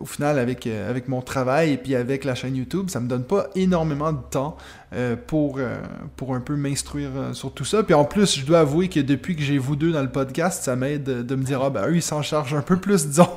[0.00, 3.08] au final, avec, euh, avec mon travail et puis avec la chaîne YouTube, ça me
[3.08, 4.56] donne pas énormément de temps
[4.94, 5.76] euh, pour, euh,
[6.16, 7.82] pour un peu m'instruire sur tout ça.
[7.82, 10.64] Puis en plus, je dois avouer que depuis que j'ai vous deux dans le podcast,
[10.64, 13.28] ça m'aide de me dire, ah ben eux, ils s'en chargent un peu plus, disons.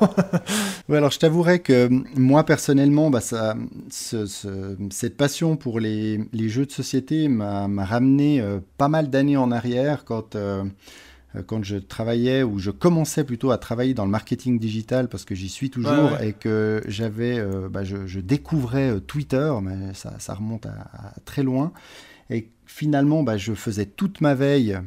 [0.90, 3.56] oui, alors je t'avouerai que moi, personnellement, bah, ça,
[3.90, 8.44] cette passion pour les, les, jeux de société m'a ramené
[8.78, 10.36] pas mal d'années en arrière quand
[11.42, 15.36] quand je travaillais ou je commençais plutôt à travailler dans le marketing digital parce que
[15.36, 20.34] j'y suis toujours et que j'avais, euh, bah, je, découvrais euh, Twitter, mais ça, ça
[20.34, 21.72] remonte à, très loin.
[22.30, 24.78] Et finalement, bah, je faisais toute ma veille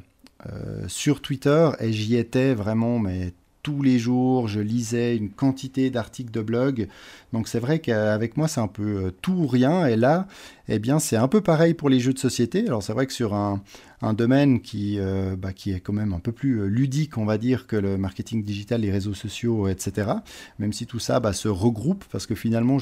[0.86, 3.32] sur Twitter et j'y étais vraiment mais
[3.62, 6.88] tous les jours, je lisais une quantité d'articles de blog.
[7.32, 9.86] Donc c'est vrai qu'avec moi, c'est un peu tout ou rien.
[9.86, 10.26] Et là,
[10.68, 12.66] eh bien, c'est un peu pareil pour les jeux de société.
[12.66, 13.60] Alors c'est vrai que sur un,
[14.02, 17.24] un domaine qui, euh, bah, qui est quand même un peu plus euh, ludique, on
[17.24, 20.10] va dire, que le marketing digital, les réseaux sociaux, etc.
[20.58, 22.78] Même si tout ça bah, se regroupe, parce que finalement,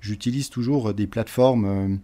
[0.00, 2.00] j'utilise toujours des plateformes,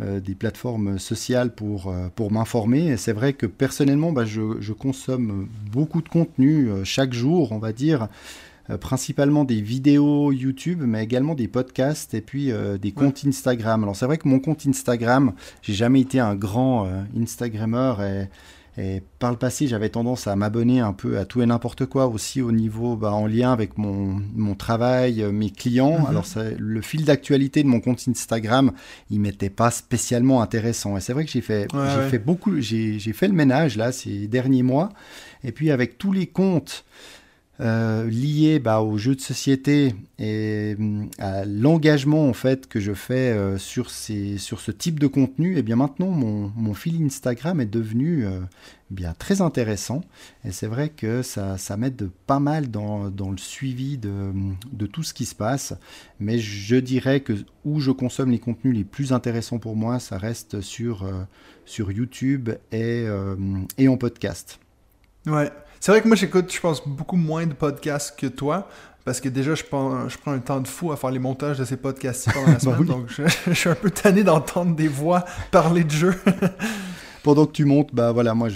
[0.00, 2.86] euh, sociales pour, pour m'informer.
[2.88, 7.58] Et c'est vrai que personnellement, bah, je, je, consomme beaucoup de contenu chaque jour, on
[7.58, 8.08] va dire.
[8.70, 13.82] Euh, principalement des vidéos YouTube, mais également des podcasts et puis euh, des comptes Instagram.
[13.82, 18.28] Alors c'est vrai que mon compte Instagram, j'ai jamais été un grand euh, Instagrammeur et,
[18.76, 22.08] Et par le passé, j'avais tendance à m'abonner un peu à tout et n'importe quoi,
[22.08, 25.98] aussi au niveau bah, en lien avec mon, mon travail, mes clients.
[26.00, 26.06] Mhm.
[26.06, 26.26] Alors,
[26.58, 28.72] le fil d'actualité de mon compte Instagram,
[29.10, 30.96] il m'était pas spécialement intéressant.
[30.96, 34.28] Et c'est vrai que j'ai fait, j'ai fait beaucoup, j'ai fait le ménage là ces
[34.28, 34.90] derniers mois.
[35.42, 36.84] Et puis avec tous les comptes
[37.60, 42.94] euh, lié bah, aux jeux de société et euh, à l'engagement en fait que je
[42.94, 46.72] fais euh, sur, ces, sur ce type de contenu, et eh bien maintenant mon, mon
[46.72, 48.26] fil Instagram est devenu
[48.90, 50.02] bien très intéressant
[50.44, 54.32] et c'est vrai que ça, ça m'aide pas mal dans, dans, le suivi de,
[54.72, 55.74] de, tout ce qui se passe.
[56.20, 57.32] Mais je dirais que
[57.64, 61.04] où je consomme les contenus les plus intéressants pour moi, ça reste sur,
[61.64, 63.06] sur YouTube et,
[63.78, 64.60] et en podcast.
[65.26, 65.50] Ouais.
[65.80, 68.68] C'est vrai que moi, j'écoute, je pense, beaucoup moins de podcasts que toi.
[69.04, 71.58] Parce que déjà, je prends, je prends un temps de fou à faire les montages
[71.58, 72.84] de ces podcasts pendant la bah semaine.
[72.84, 76.14] Donc, je, suis un peu tanné d'entendre des voix parler de jeux.
[77.22, 78.48] Pendant que tu montes, bah voilà, moi,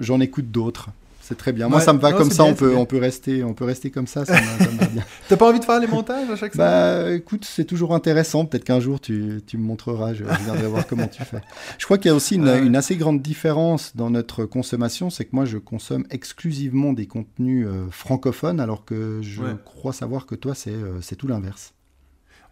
[0.00, 0.88] j'en écoute d'autres.
[1.26, 1.70] C'est très bien.
[1.70, 2.44] Moi, ça me va comme ça.
[2.44, 4.26] on peut, on peut rester, on peut rester comme ça.
[4.26, 5.02] Ça, me, va bien.
[5.28, 6.64] T'as pas envie de faire les montages à chaque fois?
[6.66, 8.44] Bah, écoute, c'est toujours intéressant.
[8.44, 10.12] Peut-être qu'un jour tu, tu, me montreras.
[10.12, 11.40] Je, viendrai voir comment tu fais.
[11.78, 15.24] Je crois qu'il y a aussi une, une, assez grande différence dans notre consommation, c'est
[15.24, 20.34] que moi, je consomme exclusivement des contenus euh, francophones, alors que je crois savoir que
[20.34, 21.72] toi, c'est euh, c'est tout l'inverse.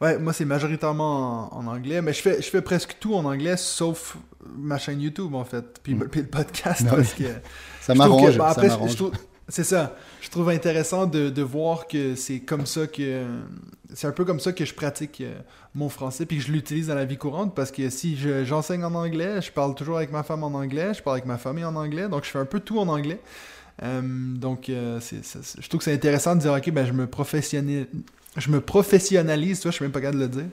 [0.00, 3.56] Ouais, moi c'est majoritairement en, anglais, mais je fais, je fais presque tout en anglais
[3.56, 4.16] sauf
[4.56, 6.08] ma chaîne YouTube en fait, puis, mm.
[6.14, 6.86] le podcast.
[6.90, 7.24] parce que
[7.82, 8.38] ça m'arrange.
[8.38, 8.54] Bah,
[9.48, 9.96] c'est ça.
[10.20, 13.24] Je trouve intéressant de, de voir que c'est comme ça que.
[13.94, 15.34] C'est un peu comme ça que je pratique euh,
[15.74, 18.16] mon français, puis que je l'utilise dans la vie courante, parce que si
[18.46, 21.36] j'enseigne en anglais, je parle toujours avec ma femme en anglais, je parle avec ma
[21.36, 23.20] famille en anglais, donc je fais un peu tout en anglais.
[23.82, 27.86] Euh, donc, euh, je trouve que c'est intéressant de dire, ok, ben, je me professionnalise,
[28.36, 30.44] je me professionnalise, tu vois, je suis même pas capable de le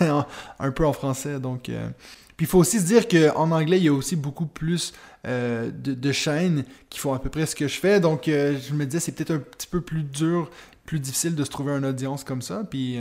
[0.00, 0.26] dire,
[0.58, 1.38] un peu en français.
[1.40, 1.88] Donc, euh,
[2.36, 4.92] puis il faut aussi se dire qu'en anglais, il y a aussi beaucoup plus
[5.26, 8.00] euh, de, chaînes qui font à peu près ce que je fais.
[8.00, 10.50] Donc, euh, je me disais, c'est peut-être un petit peu plus dur,
[10.84, 12.64] plus difficile de se trouver une audience comme ça.
[12.68, 12.98] Puis,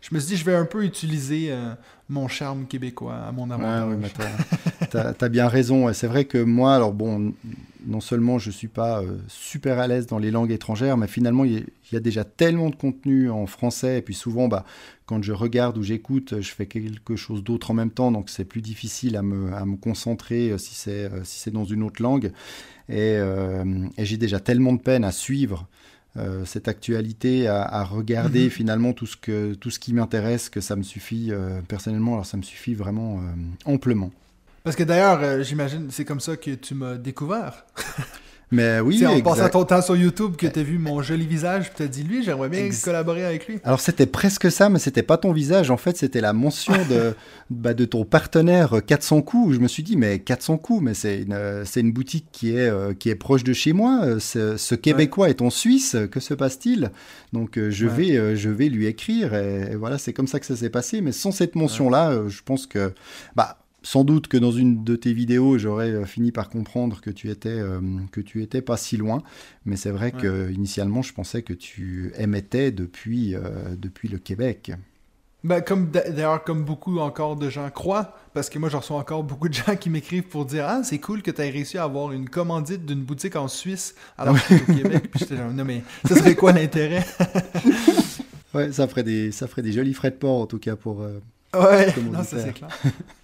[0.00, 1.56] je me suis dit, je vais un peu utiliser
[2.08, 3.98] mon charme québécois à mon avantage.
[3.98, 4.10] Ouais,
[4.90, 5.92] tu as, bien raison.
[5.92, 7.32] C'est vrai que moi, alors bon,
[7.86, 11.06] non seulement je ne suis pas euh, super à l'aise dans les langues étrangères, mais
[11.06, 13.98] finalement, il y, a déjà tellement de contenu en français.
[13.98, 14.64] Et puis souvent, bah,
[15.06, 18.12] quand je regarde ou j'écoute, je fais quelque chose d'autre en même temps.
[18.12, 21.64] Donc c'est plus difficile à me, à me concentrer euh, si c'est euh, si dans
[21.64, 22.32] une autre langue.
[22.88, 23.16] Et,
[23.96, 25.66] et j'ai déjà tellement de peine à suivre
[26.44, 28.50] cette actualité, à, regarder mhm.
[28.50, 31.32] finalement tout ce, que, tout ce qui m'intéresse, que ça me suffit
[31.66, 33.22] personnellement, alors ça me suffit vraiment
[33.64, 34.10] amplement.
[34.64, 37.66] Parce que d'ailleurs, j'imagine, c'est comme ça que tu m'as découvert.
[38.54, 41.72] Mais oui, en passant ton temps sur YouTube, que tu as vu mon joli visage,
[41.74, 43.58] tu as dit lui, j'aimerais bien collaborer avec lui.
[43.64, 45.70] Alors c'était presque ça, mais c'était pas ton visage.
[45.70, 47.14] En fait, c'était la mention de,
[47.50, 49.54] bah, de ton partenaire 400 euh, coups.
[49.54, 52.54] Je me suis dit, mais 400 coups, mais c'est une, euh, c'est une boutique qui
[52.56, 54.20] est, euh, qui est proche de chez moi.
[54.20, 55.96] Ce, Québécois est en Suisse.
[56.10, 56.90] Que se passe-t-il?
[57.32, 59.34] Donc je, vais, je vais lui écrire.
[59.34, 61.00] Et, voilà, c'est comme ça que ça s'est passé.
[61.00, 62.92] Mais sans cette mention-là, je pense que.
[63.34, 67.10] Bah, sans doute que dans une de tes vidéos, j'aurais euh, fini par comprendre que
[67.10, 69.22] tu étais euh, que tu étais pas si loin,
[69.66, 74.72] mais c'est vrai que initialement, je pensais que tu émettais depuis euh, depuis le Québec.
[75.44, 79.22] Ben, comme d'ailleurs comme beaucoup encore de gens croient, parce que moi je reçois encore
[79.22, 81.84] beaucoup de gens qui m'écrivent pour dire ah c'est cool que tu aies réussi à
[81.84, 85.08] avoir une commandite d'une boutique en Suisse alors que tu es au Québec.
[85.10, 87.04] Puis j'étais genre non mais ça serait quoi l'intérêt?
[88.54, 91.00] Ouais, ça ferait des ça ferait des jolis frais de port en tout cas pour.
[91.00, 92.70] ouais, non ça c'est clair.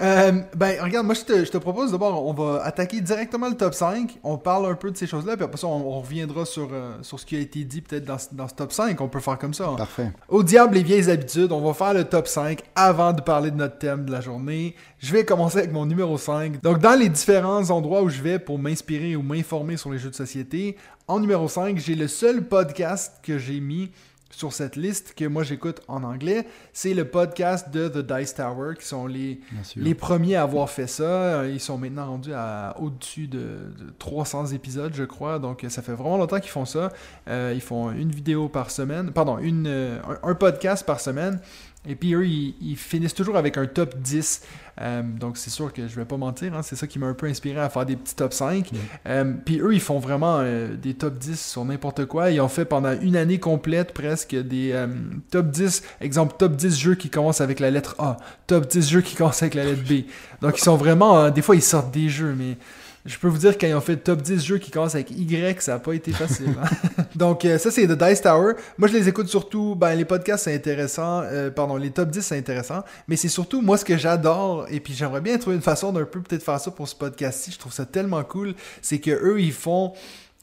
[0.00, 3.56] Euh, ben, regarde, moi, je te, je te propose d'abord, on va attaquer directement le
[3.56, 4.18] top 5.
[4.22, 7.18] On parle un peu de ces choses-là, puis après ça, on, reviendra sur, euh, sur
[7.18, 9.00] ce qui a été dit peut-être dans, dans, ce top 5.
[9.00, 9.68] On peut faire comme ça.
[9.68, 9.76] Hein.
[9.76, 10.12] Parfait.
[10.28, 13.56] Au diable, les vieilles habitudes, on va faire le top 5 avant de parler de
[13.56, 14.74] notre thème de la journée.
[14.98, 16.62] Je vais commencer avec mon numéro 5.
[16.62, 20.10] Donc, dans les différents endroits où je vais pour m'inspirer ou m'informer sur les jeux
[20.10, 20.76] de société,
[21.08, 23.90] en numéro 5, j'ai le seul podcast que j'ai mis
[24.36, 28.74] sur cette liste que moi j'écoute en anglais, c'est le podcast de The Dice Tower,
[28.78, 29.40] qui sont les,
[29.76, 31.46] les premiers à avoir fait ça.
[31.46, 33.60] Ils sont maintenant rendus à au-dessus de,
[33.98, 35.38] 300 épisodes, je crois.
[35.38, 36.92] Donc ça fait vraiment longtemps qu'ils font ça.
[37.28, 41.40] Euh, ils font une vidéo par semaine, pardon, une, euh, un podcast par semaine.
[41.88, 44.42] Et puis eux, ils, finissent toujours avec un top 10.
[44.80, 47.14] Euh, donc c'est sûr que je vais pas mentir, hein, c'est ça qui m'a un
[47.14, 48.70] peu inspiré à faire des petits top 5.
[49.06, 52.30] Euh, puis eux, ils font vraiment euh, des top 10 sur n'importe quoi.
[52.30, 54.86] Ils ont fait pendant une année complète presque des
[55.30, 59.00] top 10, exemple top 10 jeux qui commencent avec la lettre A, top 10 jeux
[59.00, 60.04] qui commencent avec la lettre B.
[60.42, 62.56] Donc ils sont vraiment, des fois ils sortent des jeux, mais
[63.06, 65.10] je peux vous dire, quand ils ont fait le top 10 jeux qui commencent avec
[65.10, 66.54] Y, ça n'a pas été facile.
[66.60, 67.02] Hein.
[67.14, 68.54] Donc, euh, ça, c'est The Dice Tower.
[68.78, 69.74] Moi, je les écoute surtout.
[69.76, 71.22] Ben, les podcasts, c'est intéressant.
[71.22, 72.82] Euh, pardon, les top 10, c'est intéressant.
[73.08, 76.04] Mais c'est surtout, moi, ce que j'adore, et puis j'aimerais bien trouver une façon d'un
[76.04, 77.52] peu peut-être faire ça pour ce podcast-ci.
[77.52, 78.54] Je trouve ça tellement cool.
[78.82, 79.92] C'est que eux, ils font.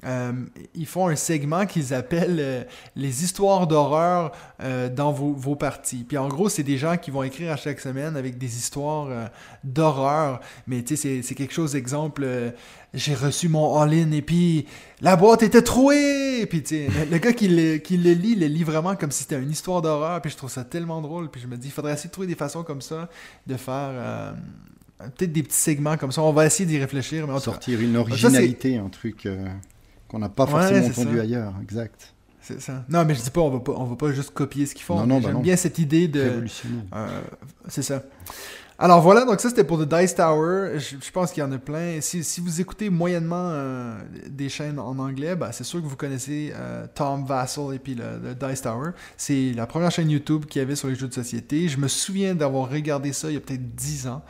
[0.06, 0.34] Euh,
[0.76, 2.64] ils font un segment qu'ils appellent euh,
[2.96, 6.04] les histoires d'horreur euh, dans vos, vos, parties.
[6.08, 9.30] Puis en gros, c'est des gens qui vont écrire à chaque semaine avec des histoires
[9.64, 10.42] d'horreur.
[10.68, 12.28] Mais tu sais, c'est quelque chose, exemple,
[12.94, 14.66] j'ai reçu mon all-in et puis
[15.02, 16.46] la boîte était trouée.
[16.48, 19.24] Puis tu sais, le, gars qui le, qui le lit, le lit vraiment comme si
[19.24, 20.22] c'était une histoire d'horreur.
[20.22, 21.30] Puis je trouve ça tellement drôle.
[21.30, 23.10] Puis je me dis, il faudrait essayer de trouver des façons comme ça
[23.48, 24.34] de faire
[24.98, 26.22] peut-être des petits segments comme ça.
[26.22, 27.28] On va essayer d'y réfléchir.
[27.28, 29.28] Mais Sortir une originalité, un truc
[30.14, 32.14] qu'on n'a pas forcément entendu ailleurs, exact.
[32.40, 32.86] C'est ça.
[32.88, 34.84] Non, mais je dis pas, on va pas, on va pas juste copier ce qu'ils
[34.84, 34.98] font.
[34.98, 36.44] Non, non, bah J'aime bien cette idée de.
[36.94, 37.22] Euh,
[37.68, 38.04] c'est ça.
[38.78, 40.78] Alors voilà, donc ça c'était pour The Dice Tower.
[40.78, 42.00] Je, pense qu'il y en a plein.
[42.02, 43.98] Si, si vous écoutez moyennement euh,
[44.30, 47.96] des chaînes en anglais, ben, c'est sûr que vous connaissez euh, Tom Vassell et puis
[47.96, 48.92] le, Dice Tower.
[49.18, 51.70] C'est la première chaîne YouTube qu'il y avait sur les jeux de société.
[51.70, 54.22] Je me souviens d'avoir regardé ça il y a peut-être 10 ans.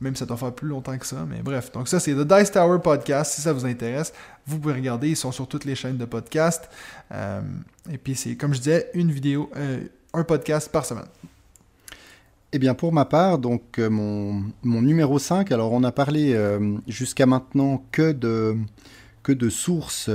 [0.00, 1.72] Même ça doit faire plus longtemps que ça, mais bref.
[1.72, 3.32] Donc ça, c'est The Dice Tower Podcast.
[3.34, 4.12] Si ça vous intéresse,
[4.46, 5.08] vous pouvez regarder.
[5.08, 6.68] Ils sont sur toutes les chaînes de podcast.
[7.12, 7.40] Euh,
[7.90, 9.80] et puis c'est, comme je disais, une vidéo, euh,
[10.14, 11.08] un podcast par semaine.
[12.52, 16.34] Eh bien, pour ma part, donc euh, mon, numéro 5, alors on a parlé
[16.86, 18.56] jusqu'à maintenant que de,
[19.50, 20.08] sources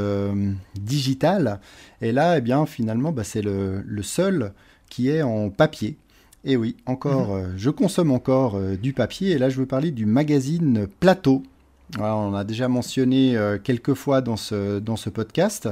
[0.75, 1.59] digitales.
[2.01, 4.53] Et là, eh bien, finalement, bah, c'est le seul
[4.89, 5.97] qui est en papier.
[6.45, 7.43] Et oui, encore, mhm.
[7.43, 9.31] euh, je consomme encore euh, du papier.
[9.31, 11.43] Et là, je veux parler du magazine Plateau.
[11.99, 15.69] on a déjà mentionné euh, quelques fois dans ce, dans ce podcast.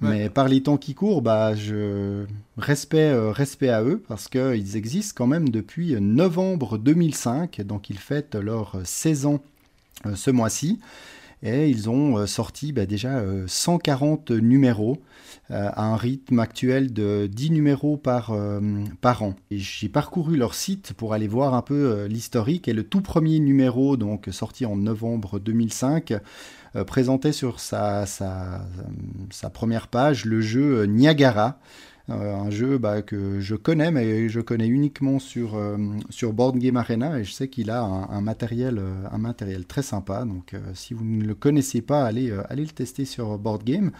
[0.00, 2.26] Mais par les temps qui courent, bah, je
[2.58, 7.62] respect, respect à eux parce qu'ils existent quand même depuis novembre 2005.
[7.62, 9.40] Donc, ils fêtent leur 16 ans
[10.14, 10.78] ce mois-ci.
[11.42, 14.98] Et ils ont sorti bah, déjà 140 numéros.
[15.50, 18.62] Euh, à un rythme actuel de 10 numéros par, euh,
[19.02, 19.34] par an.
[19.50, 23.38] J'ai parcouru leur site pour aller voir un peu euh, l'historique et le tout premier
[23.40, 26.14] numéro, donc sorti en novembre 2005,
[26.86, 28.06] présentait sur sa,
[29.52, 31.58] première page le jeu Niagara.
[32.10, 35.78] Euh, un jeu bah, que je connais, mais je connais uniquement sur, euh,
[36.10, 40.24] sur Board Game Arena et je sais qu'il a un, matériel, euh, matériel très sympa.
[40.24, 43.90] Donc si vous ne le connaissez pas, allez, le tester sur Board Game.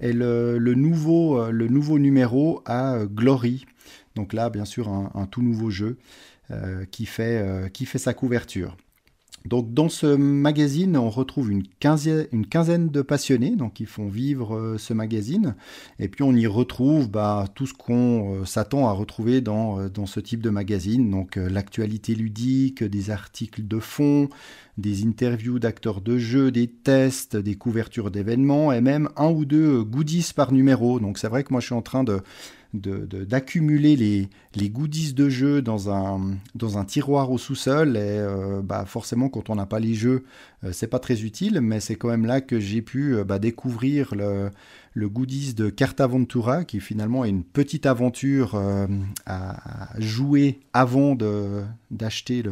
[0.00, 1.48] Et le, nouveau,
[1.98, 3.64] numéro a Glory.
[4.14, 5.96] Donc là, bien sûr, un, tout nouveau jeu
[6.90, 8.76] qui fait sa couverture.
[9.44, 14.78] Donc dans ce magazine, on retrouve une quinzaine, de passionnés donc qui font vivre euh,
[14.78, 15.54] ce magazine.
[15.98, 19.88] Et puis on y retrouve bah, tout ce qu'on euh, s'attend à retrouver dans, euh,
[19.90, 21.10] dans, ce type de magazine.
[21.10, 24.30] Donc l'actualité ludique, des articles de fond,
[24.78, 29.84] des interviews d'acteurs de jeu, des tests, des couvertures d'événements et même un ou deux
[29.84, 31.00] goodies par numéro.
[31.00, 32.22] Donc c'est vrai que moi je suis en train de
[32.74, 37.96] d'accumuler les, goodies de jeu dans un, dans un tiroir au sous-sol.
[37.96, 40.24] Et euh, bah forcément, quand on n'a pas les jeux,
[40.64, 43.38] euh, c'est pas très utile, mais c'est quand même là que j'ai pu euh, bah,
[43.38, 44.50] découvrir le,
[44.94, 48.86] le goodies de Cartaventura, qui finalement est une petite aventure euh,
[49.26, 51.16] à, jouer avant
[51.90, 52.44] d'acheter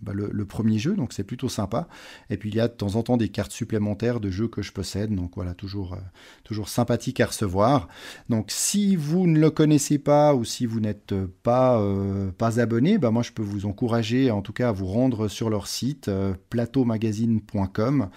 [0.00, 1.88] bah, le, premier jeu, donc c'est plutôt sympa.
[2.30, 4.62] Et puis il y a de temps en temps des cartes supplémentaires de jeux que
[4.62, 6.00] je possède, donc voilà, toujours, euh,
[6.44, 7.88] toujours sympathique à recevoir.
[8.28, 12.98] Donc si vous ne le connaissez pas ou si vous n'êtes pas, euh, pas abonné,
[12.98, 16.08] bah, moi je peux vous encourager en tout cas à vous rendre sur leur site
[16.50, 18.10] plateaumagazine.com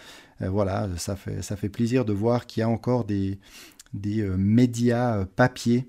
[0.49, 3.39] voilà, ça fait, plaisir de voir qu'il y a encore des,
[3.95, 5.87] euh, médias euh, papier,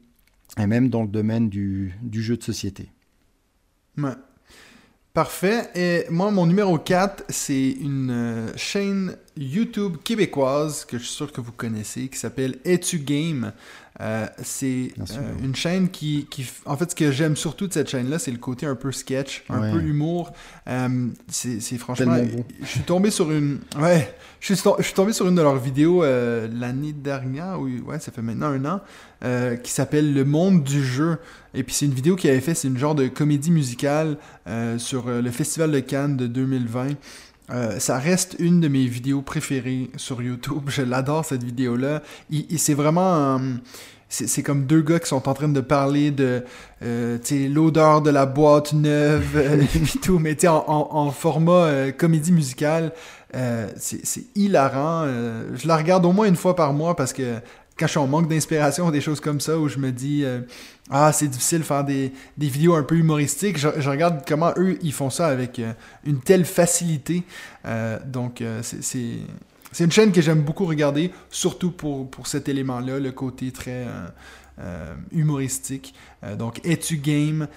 [0.58, 2.90] et même dans le domaine du, du jeu de société.
[5.14, 5.68] Parfait.
[5.74, 11.42] Et moi, mon numéro 4, c'est une chaîne YouTube québécoise que je suis sûr que
[11.42, 13.52] vous connaissez, qui s'appelle Etu Game.
[14.00, 17.90] Euh, c'est euh, une chaîne qui, qui, En fait, ce que j'aime surtout de cette
[17.90, 20.32] chaîne-là, c'est le côté un peu sketch, un peu humour.
[20.68, 22.16] Euh, c'est franchement...
[22.62, 23.60] Je suis tombé sur une...
[23.78, 27.98] Ouais, je suis, je suis tombé sur une de leurs vidéos l'année dernière, ou ouais,
[28.00, 31.18] ça fait maintenant un an, qui s'appelle Le monde du jeu.
[31.54, 34.16] Et puis c'est une vidéo qu'il avait fait, c'est une genre de comédie musicale
[34.78, 36.94] sur le Festival de Cannes de 2020.
[37.52, 40.64] Euh, ça reste une de mes vidéos préférées sur YouTube.
[40.68, 42.02] Je l'adore cette vidéo-là.
[42.56, 43.40] C'est vraiment...
[44.08, 46.44] c'est comme deux gars qui sont en train de parler de
[46.82, 52.32] euh, l'odeur de la boîte neuve euh, et tout, mais en, en, format euh, comédie
[52.32, 52.92] musicale.
[53.76, 55.06] c'est hilarant.
[55.54, 57.40] je la regarde au moins une fois par mois parce que
[57.78, 60.40] quand je suis en manque d'inspiration, des choses comme ça, où je me dis euh,
[60.90, 64.92] Ah, c'est difficile de faire des, vidéos un peu humoristiques, je, regarde comment eux, ils
[64.92, 65.72] font ça avec euh,
[66.04, 67.22] une telle facilité.
[67.64, 69.18] Euh, donc, c'est
[69.74, 73.86] c'est une chaîne que j'aime beaucoup regarder, surtout pour, pour cet élément-là, le côté très
[75.12, 75.94] humoristique.
[76.36, 77.48] donc, Es-tu game?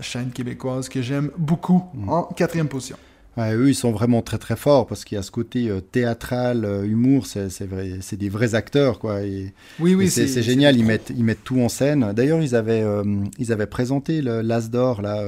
[0.00, 2.08] Chaîne québécoise que j'aime beaucoup mm.
[2.08, 2.96] en quatrième position.
[3.36, 5.80] Ouais, eux, ils sont vraiment très très forts parce qu'il y a ce côté euh,
[5.80, 9.22] théâtral, euh, humour, c'est vrai, c'est des vrais acteurs quoi.
[9.22, 10.76] Et, oui, oui, c'est génial.
[10.76, 12.12] Ils mettent ils mettent tout en scène.
[12.14, 13.04] D'ailleurs, ils avaient euh,
[13.38, 15.22] ils avaient présenté l'As d'or la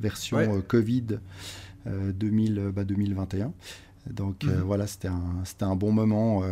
[0.00, 1.18] version Covid
[1.86, 3.52] 2000 bah, 2021.
[4.10, 4.54] Donc mhm.
[4.64, 6.42] voilà, c'était un c'était un bon moment.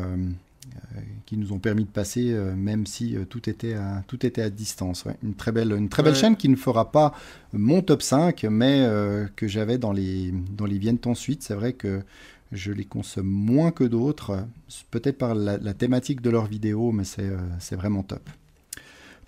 [0.97, 4.27] Euh, qui nous ont permis de passer, euh, même si euh, tout, était à, tout
[4.27, 5.05] était à distance.
[5.23, 7.15] Une très belle, une très belle chaîne qui ne fera pas
[7.53, 8.89] mon top 5, mais
[9.37, 11.43] que j'avais dans les, dans les viennent ensuite.
[11.43, 12.03] C'est vrai que
[12.51, 14.45] je les consomme moins que d'autres,
[14.91, 18.29] peut-être par la, thématique de leurs vidéos, mais c'est vraiment top.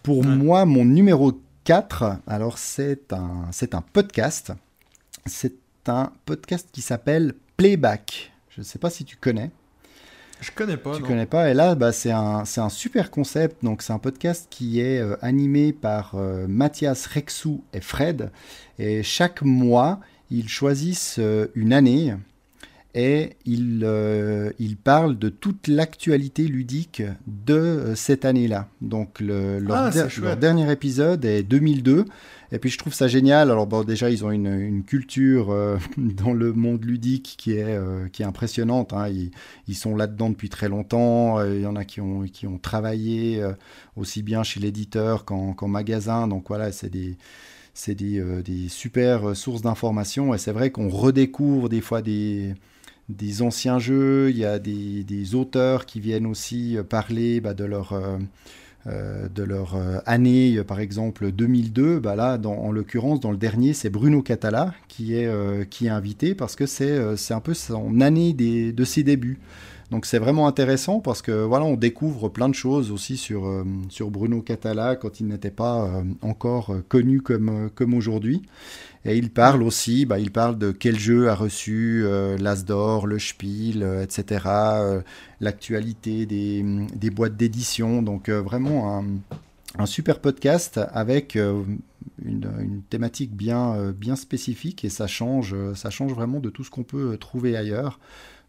[0.03, 4.53] Pour moi, mon numéro 4, alors c'est un, un podcast.
[5.27, 5.55] C'est
[5.87, 8.33] un podcast qui s'appelle Playback.
[8.51, 9.53] Je ne sais pas si tu connais.
[10.43, 10.97] Je connais pas.
[10.97, 11.51] Tu connais pas.
[11.51, 13.63] Et là, bah, c'est un, un, super concept.
[13.63, 18.31] Donc, c'est un podcast qui est euh, animé par euh, Mathias Rexou et Fred.
[18.79, 22.15] Et chaque mois, ils choisissent euh, une année
[22.95, 23.89] et ils,
[24.59, 28.69] ils parlent de toute l'actualité ludique de cette année-là.
[28.83, 29.91] Donc, le, leur, ah,
[30.21, 32.05] leur, dernier épisode est 2002.
[32.55, 33.51] Et puis je trouve ça génial.
[33.51, 38.09] Alors bon, déjà ils ont une, culture euh, dans le monde ludique qui est euh,
[38.09, 38.93] qui est impressionnante.
[38.93, 39.09] Hein.
[39.67, 41.39] Ils, sont là-dedans depuis très longtemps.
[41.39, 43.43] Euh, il y en a qui ont qui ont travaillé
[43.97, 46.29] aussi bien chez l'éditeur qu'en magasin.
[46.29, 47.17] Donc voilà, c'est des
[47.75, 50.35] c'est des, des, super sources d'informations.
[50.35, 52.55] Et c'est vrai qu'on redécouvre des fois des
[53.09, 54.31] des anciens jeux.
[54.31, 57.95] Il y a des, des auteurs qui viennent aussi parler bah, de leur
[58.87, 63.91] de leur euh, année, par exemple 2002, bah là, en l'occurrence, dans le dernier, c'est
[63.91, 66.99] Bruno Catala qui est, euh, qui est invité parce que c'est
[67.33, 69.39] un peu son année de ses débuts.
[69.93, 74.11] Donc c'est vraiment intéressant parce que voilà, on découvre plein de choses aussi sur, sur
[74.11, 78.43] Bruno Catala quand il n'était pas encore connu comme, comme aujourd'hui.
[79.05, 83.07] Et il parle aussi, bah, il parle de quel jeu a reçu euh, l'As d'or,
[83.09, 84.45] le Spiel, euh, etc.
[84.47, 85.01] Euh,
[85.41, 88.01] l'actualité des, des, boîtes d'édition.
[88.01, 89.05] Donc vraiment un,
[89.79, 91.81] un, super podcast avec une,
[92.25, 96.85] une, thématique bien, bien spécifique et ça change, ça change vraiment de tout ce qu'on
[96.85, 97.99] peut trouver ailleurs.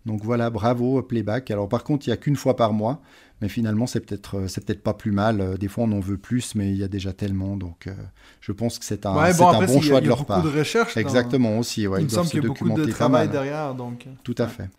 [0.05, 1.49] Donc voilà, bravo Playback.
[1.49, 3.01] Alors par contre, il n'y a qu'une fois par mois.
[3.43, 5.41] Mais finalement, c'est peut-être euh, c'est peut-être pas plus mal.
[5.41, 7.57] Euh, des fois, on en veut plus, mais il y a déjà tellement.
[7.57, 7.93] Donc, euh,
[8.39, 10.37] je pense que c'est un, bon, un bon choix de leur part.
[10.37, 10.95] Il y a beaucoup de recherche.
[10.95, 11.85] Exactement aussi.
[11.85, 13.75] Ouais, il me semble qu'il y a beaucoup de travail derrière.
[13.75, 14.07] Donc.
[14.23, 14.69] Tout à fait.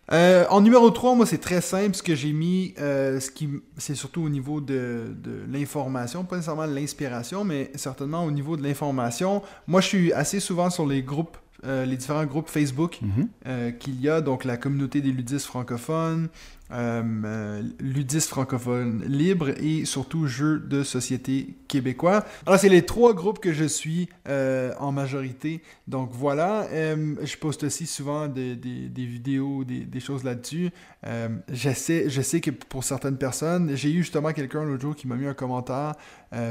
[0.49, 1.93] en numéro 3, moi, c'est très simple.
[1.93, 3.47] Ce que j'ai mis, ce qui,
[3.77, 8.63] c'est surtout au niveau de, de l'information, pas nécessairement l'inspiration, mais certainement au niveau de
[8.63, 9.43] l'information.
[9.67, 13.77] Moi, je suis assez souvent sur les groupes les différents groupes Facebook mhm.
[13.79, 16.29] qu'il y a, donc la communauté des ludistes francophones,
[16.71, 22.25] euh, euh, ludistes francophones libres et surtout jeux de société québécois.
[22.47, 25.61] Alors, c'est les trois groupes que je suis euh, en majorité.
[25.87, 26.67] Donc, voilà.
[26.71, 30.71] je poste aussi souvent des, des, vidéos, des, des choses là-dessus.
[31.03, 35.27] je sais que pour certaines personnes, j'ai eu justement quelqu'un l'autre jour qui m'a mis
[35.27, 35.93] un commentaire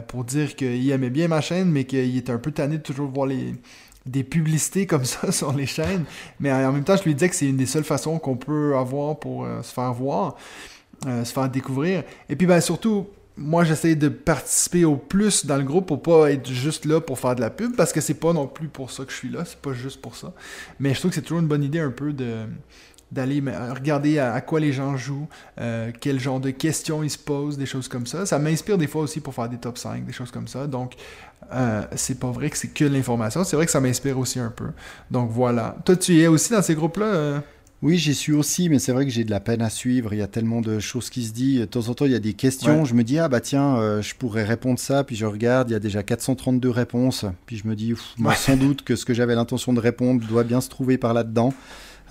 [0.07, 3.11] pour dire qu'il aimait bien ma chaîne, mais qu'il était un peu tanné de toujours
[3.11, 3.55] voir les
[4.07, 6.05] des publicités comme ça sur les chaînes.
[6.41, 8.77] Mais en même temps, je lui disais que c'est une des seules façons qu'on peut
[8.77, 10.37] avoir pour euh, se faire voir,
[11.07, 12.05] euh, se faire découvrir.
[12.29, 16.31] Et puis, ben, surtout, moi, j'essaie de participer au plus dans le groupe pour pas
[16.31, 18.91] être juste là pour faire de la pub, parce que c'est pas non plus pour
[18.91, 20.33] ça que je suis là, c'est pas juste pour ça.
[20.79, 22.45] Mais je trouve que c'est toujours une bonne idée un peu de
[23.15, 25.29] d'aller regarder à, quoi les gens jouent,
[25.61, 28.27] euh, quel genre de questions ils se posent, des choses comme ça.
[28.27, 30.67] Ça m'inspire des fois aussi pour faire des top 5, des choses comme ça.
[30.67, 30.95] Donc,
[31.53, 34.51] euh, c'est pas vrai que c'est que l'information, c'est vrai que ça m'inspire aussi un
[34.51, 34.67] peu.
[35.11, 35.77] Donc voilà.
[35.85, 37.41] Toi, tu es aussi dans ces groupes-là euh?
[37.83, 40.15] Oui, j'y suis aussi, mais c'est vrai que j'ai de la peine à suivre.
[40.15, 41.61] Il y a tellement de choses qui se disent.
[41.61, 42.87] De temps en temps, il y a des questions.
[42.87, 45.05] Je me dis, ah bah tiens, je pourrais répondre ça.
[45.05, 47.27] Puis je regarde, il y a déjà 432 réponses.
[47.45, 50.45] Puis je me dis, moi, sans doute que ce que j'avais l'intention de répondre doit
[50.45, 51.53] bien se trouver par là-dedans.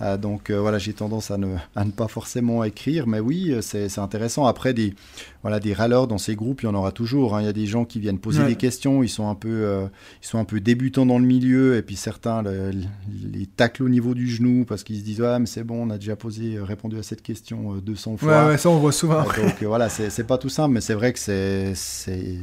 [0.00, 3.52] Euh, donc euh, voilà, j'ai tendance à ne, à ne, pas forcément écrire, mais oui,
[3.52, 4.46] euh, c'est intéressant.
[4.46, 4.94] Après, des,
[5.42, 7.36] voilà, des râleurs dans ces groupes, il y en aura toujours.
[7.36, 7.42] Hein.
[7.42, 9.88] Il y a des gens qui viennent poser des questions, ils sont, un peu,
[10.22, 14.14] ils sont un peu débutants dans le milieu, et puis certains les taclent au niveau
[14.14, 16.98] du genou parce qu'ils se disent Ah, mais c'est bon, on a déjà posé, répondu
[16.98, 18.48] à cette question 200 fois.
[18.48, 19.22] Ouais, ça on voit souvent.
[19.22, 21.74] donc voilà, c'est pas tout simple, mais c'est vrai que c'est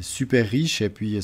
[0.02, 1.20] super riche, et puis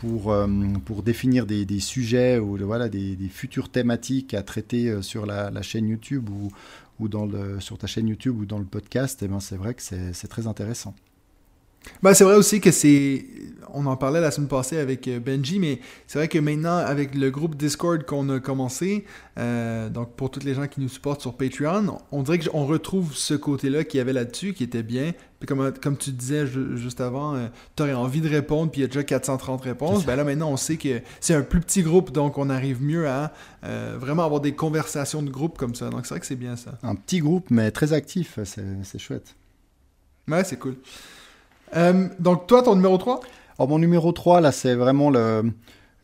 [0.00, 0.46] pour, euh,
[0.86, 5.88] pour définir des, sujets ou voilà, des, futures thématiques à traiter euh, sur la, chaîne
[5.88, 7.28] YouTube ou, dans
[7.60, 10.46] sur ta chaîne YouTube ou dans le podcast, eh ben c'est vrai que c'est très
[10.46, 10.94] intéressant.
[12.02, 13.24] Ben, c'est vrai aussi que c'est
[13.74, 17.14] on en parlait la semaine passée avec euh, Benji, mais c'est vrai que maintenant, avec
[17.14, 19.04] le groupe Discord qu'on a commencé,
[19.38, 23.14] euh, donc pour toutes les gens qui nous supportent sur Patreon, on dirait qu'on retrouve
[23.14, 25.12] ce côté-là qu'il y avait là-dessus, qui était bien.
[25.38, 28.82] Puis comme, comme tu disais juste avant, euh, tu aurais envie de répondre, puis il
[28.82, 30.04] y a déjà 430 réponses.
[30.04, 33.08] Ben là, maintenant, on sait que c'est un plus petit groupe, donc on arrive mieux
[33.08, 35.90] à vraiment avoir des conversations de groupe comme ça.
[35.90, 36.72] Donc c'est vrai que c'est bien ça.
[36.82, 39.34] Un petit groupe, mais très actif, c'est chouette.
[40.28, 40.76] Ouais, c'est cool.
[42.18, 43.20] Donc toi, ton numéro 3
[43.66, 45.52] mon numéro 3, là, c'est vraiment le,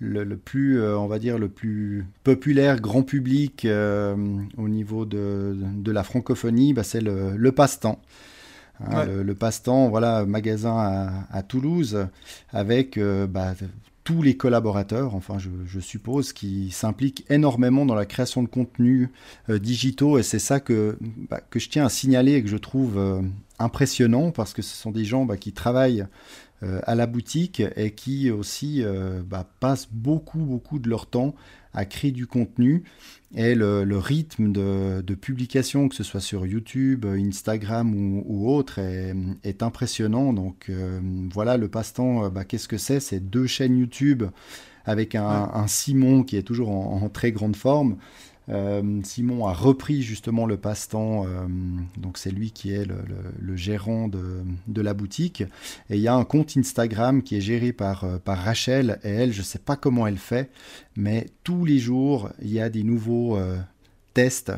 [0.01, 4.15] le, plus, euh, on va dire, le plus populaire, grand public euh,
[4.57, 8.01] au niveau de, de, la francophonie, bah, c'est le, le passe-temps.
[8.85, 12.09] Hein, le, passe-temps, voilà, magasin à, à Toulouse,
[12.53, 13.55] avec euh, bah,
[14.07, 19.09] tous les collaborateurs, enfin je, suppose, qui s'impliquent énormément dans la création de contenus
[19.49, 20.97] digitaux, et c'est ça que,
[21.29, 23.01] bah, que je tiens à signaler et que je trouve
[23.59, 26.07] impressionnant, parce que ce sont des gens qui travaillent
[26.63, 31.35] euh, à la boutique et qui aussi euh, bah, passent beaucoup, beaucoup de leur temps
[31.75, 32.85] à créer du contenu.
[33.35, 40.33] Et le, rythme de, publication, que ce soit sur YouTube, Instagram ou, autre, est, impressionnant.
[40.33, 41.01] Donc euh,
[41.33, 43.01] voilà, le passe-temps, bah, qu'est-ce que c'est?
[43.01, 44.25] C'est deux chaînes YouTube
[44.85, 47.97] avec un, Simon qui est toujours en très grande forme.
[48.49, 51.47] Euh, Simon a repris justement le passe-temps, euh,
[51.97, 55.43] donc c'est lui qui est le, gérant de, la boutique.
[55.91, 59.11] Et il y a un compte Instagram qui est géré par, euh, par Rachel, et
[59.11, 60.51] elle, je ne sais pas comment elle fait,
[60.97, 63.39] mais tous les jours, il y a des nouveaux
[64.15, 64.53] tests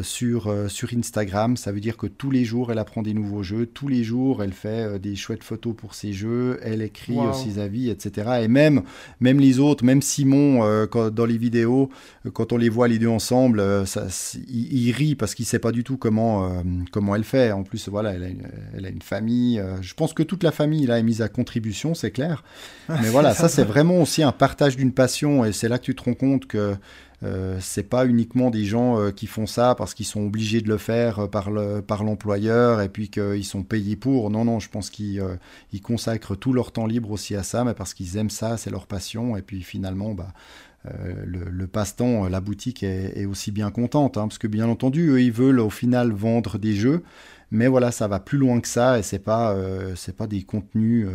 [0.00, 1.56] sur, euh, sur Instagram.
[1.56, 3.66] Ça veut dire que tous les jours, elle apprend des nouveaux jeux.
[3.66, 6.58] Tous les jours, elle fait euh, des chouettes photos pour ses jeux.
[6.62, 8.42] Elle écrit ses avis, etc.
[8.42, 8.82] Et même,
[9.20, 11.90] même les autres, même Simon, dans les vidéos,
[12.32, 14.06] quand on les voit les deux ensemble, ça,
[14.48, 17.52] il, rit parce qu'il ne sait pas du tout comment, comment elle fait.
[17.52, 19.62] En plus, voilà, elle a une, elle a une famille.
[19.80, 22.44] je pense que toute la famille là, est mise à contribution, c'est clair.
[22.88, 25.44] Mais voilà, ça, c'est vraiment aussi un partage d'une passion.
[25.44, 26.76] Et c'est là que tu te rends compte que
[27.24, 30.68] euh, c'est pas uniquement des gens euh, qui font ça parce qu'ils sont obligés de
[30.68, 34.30] le faire euh, par, le, par l'employeur et puis qu'ils sont payés pour.
[34.30, 35.22] Non, non, je pense qu'ils
[35.82, 38.86] consacrent tout leur temps libre aussi à ça, mais parce qu'ils aiment ça, c'est leur
[38.86, 39.36] passion.
[39.36, 40.32] Et puis finalement, bah,
[41.24, 45.32] le, passe-temps, la boutique est, aussi bien contente, hein, parce que bien entendu, eux, ils
[45.32, 47.04] veulent au final vendre des jeux,
[47.52, 49.56] mais voilà, ça va plus loin que ça et c'est pas,
[49.94, 51.06] c'est pas des contenus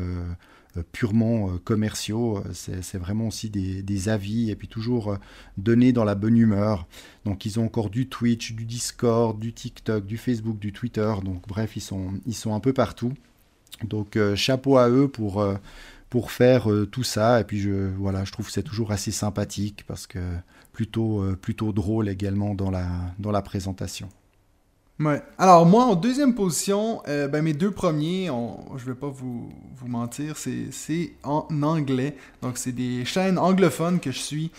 [0.91, 2.38] purement euh, commerciaux.
[2.38, 5.17] Euh, c'est vraiment aussi des, avis et puis toujours
[5.57, 6.88] donnés dans la bonne humeur.
[7.25, 11.13] Donc ils ont encore du Twitch, du Discord, du TikTok, du Facebook, du Twitter.
[11.23, 13.13] Donc bref, ils sont, ils sont un peu partout.
[13.84, 15.45] Donc chapeau à eux pour,
[16.09, 17.41] pour faire tout ça.
[17.41, 20.19] Et puis je, voilà, je trouve que c'est toujours assez sympathique parce que
[20.71, 22.88] plutôt, plutôt drôle également dans la,
[23.19, 24.09] dans la présentation.
[25.00, 25.22] Ouais.
[25.38, 28.32] Alors moi, en deuxième position, euh, ben, mes deux premiers,
[28.78, 32.16] je vais pas vous, vous mentir, c'est en anglais.
[32.41, 34.52] Donc c'est des chaînes anglophones que je suis.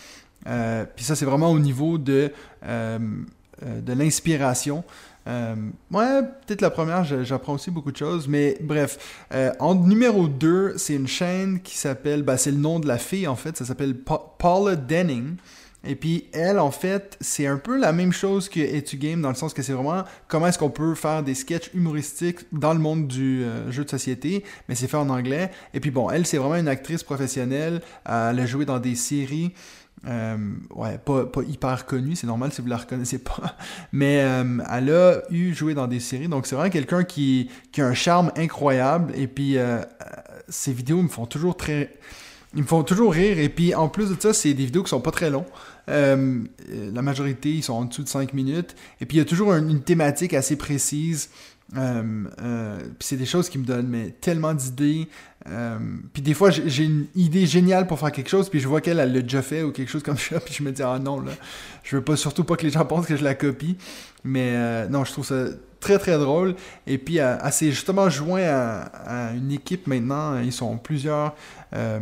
[0.47, 2.31] Euh, puis ça, c'est vraiment au niveau de,
[2.63, 2.99] euh,
[3.61, 4.85] de l'inspiration.
[5.27, 8.29] ouais, peut-être la première, j'apprends aussi beaucoup de choses.
[8.29, 9.27] Mais bref,
[9.59, 13.27] en numéro 2, c'est une chaîne qui s'appelle, ben, c'est le nom de la fille
[13.27, 13.93] en fait, ça s'appelle
[14.37, 15.35] Paula Denning.
[15.85, 19.29] Et puis elle, en fait, c'est un peu la même chose que Etu Game dans
[19.29, 22.79] le sens que c'est vraiment comment est-ce qu'on peut faire des sketchs humoristiques dans le
[22.79, 25.51] monde du euh, jeu de société, mais c'est fait en anglais.
[25.73, 27.81] Et puis bon, elle, c'est vraiment une actrice professionnelle.
[28.05, 29.53] elle a joué dans des séries.
[30.07, 30.37] Euh,
[30.75, 33.57] ouais, pas, hyper connue, c'est normal si vous la reconnaissez pas.
[33.93, 37.81] Mais euh, elle a eu joué dans des séries, donc c'est vraiment quelqu'un qui, qui
[37.81, 39.13] a un charme incroyable.
[39.15, 39.57] Et puis
[40.49, 41.93] ses vidéos me font toujours très
[42.55, 43.39] ils me font toujours rire.
[43.39, 45.45] Et puis, en plus de ça, c'est des vidéos qui sont pas très longues.
[45.89, 46.41] Euh,
[46.93, 48.75] la majorité, ils sont en dessous de 5 minutes.
[49.01, 51.29] Et puis, il y a toujours une, thématique assez précise.
[51.77, 55.07] Euh, euh, puis c'est des choses qui me donnent tellement d'idées.
[56.13, 58.99] puis des fois, j'ai une idée géniale pour faire quelque chose, puis je vois qu'elle,
[58.99, 61.19] elle l'a déjà fait ou quelque chose comme ça, puis je me dis, ah non,
[61.19, 61.31] là,
[61.83, 63.77] je veux pas surtout pas que les gens pensent que je la copie.
[64.23, 65.45] Mais non, je trouve ça
[65.79, 66.55] très très drôle.
[66.87, 70.39] Et puis, elle, justement joint à, une équipe maintenant.
[70.39, 71.35] Ils sont plusieurs
[71.73, 71.99] euh,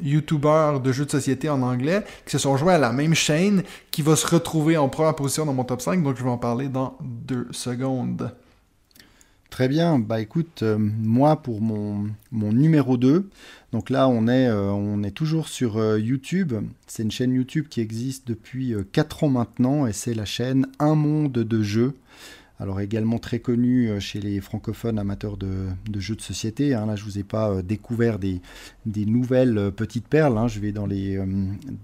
[0.00, 3.62] YouTubers de jeux de société en anglais qui se sont joints à la même chaîne
[3.90, 6.02] qui va se retrouver en première position dans mon top 5.
[6.02, 8.32] Donc, je vais en parler dans deux secondes.
[9.56, 9.98] Très bien.
[9.98, 13.30] Bah écoute, euh, moi pour mon, mon, numéro 2,
[13.72, 16.52] donc là on est, euh, on est toujours sur euh, YouTube.
[16.86, 20.94] C'est une chaîne YouTube qui existe depuis 4 ans maintenant et c'est la chaîne Un
[20.94, 21.94] Monde de Jeux
[22.58, 26.74] alors également très connu euh, chez les francophones amateurs de, jeux de société.
[26.74, 26.86] Hein.
[26.86, 28.40] Là, je vous ai pas euh, découvert des,
[28.86, 30.38] nouvelles euh, petites perles.
[30.38, 30.48] Hein.
[30.48, 31.18] Je vais dans les,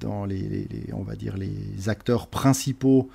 [0.00, 3.10] dans les, on va dire les acteurs principaux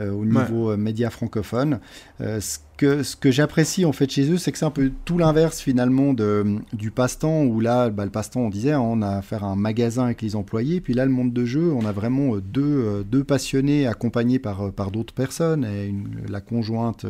[0.00, 1.80] au niveau média francophone.
[2.20, 5.18] ce que, ce que j'apprécie en fait chez eux, c'est que c'est un peu tout
[5.18, 9.18] l'inverse finalement de, du passe-temps, où là, bah, le passe-temps, on disait, hein, on a
[9.18, 11.92] affaire à un magasin avec les employés, puis là, le monde de jeu, on a
[11.92, 15.94] vraiment deux, deux passionnés accompagnés par, par d'autres personnes, et
[16.28, 17.04] la conjointe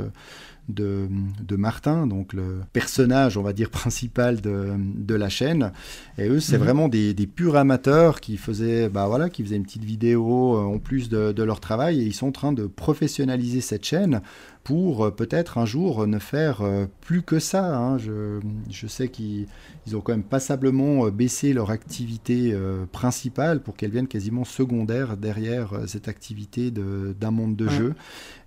[0.68, 1.08] de,
[1.46, 5.72] de, Martin, donc le personnage, on va dire, principal de, de la chaîne.
[6.18, 6.64] Et eux, c'est mhm.
[6.64, 10.60] vraiment des, des, purs amateurs qui faisaient, bah voilà, qui faisaient une petite vidéo euh,
[10.62, 14.20] en plus de, de, leur travail et ils sont en train de professionnaliser cette chaîne
[14.64, 17.76] pour euh, peut-être un jour ne faire euh, plus que ça.
[17.76, 17.98] Hein.
[17.98, 18.40] Je,
[18.70, 19.46] je, sais qu'ils
[19.94, 22.54] ont quand même passablement baissé leur activité
[22.92, 27.94] principale pour qu'elle vienne quasiment secondaire derrière cette activité d'un monde de jeu.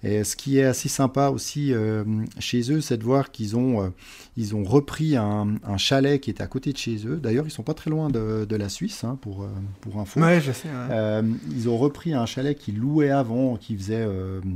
[0.03, 1.73] Et ce qui est assez sympa aussi
[2.39, 3.93] chez eux, c'est de voir qu'ils ont,
[4.37, 7.17] ils ont repris un, un, chalet qui était à côté de chez eux.
[7.17, 9.47] D'ailleurs, ils sont pas très loin de, de la Suisse, hein, pour,
[9.81, 10.19] pour info.
[10.19, 10.69] Ouais, je sais.
[11.51, 14.07] ils ont repris un chalet qu'ils louaient avant, qui faisait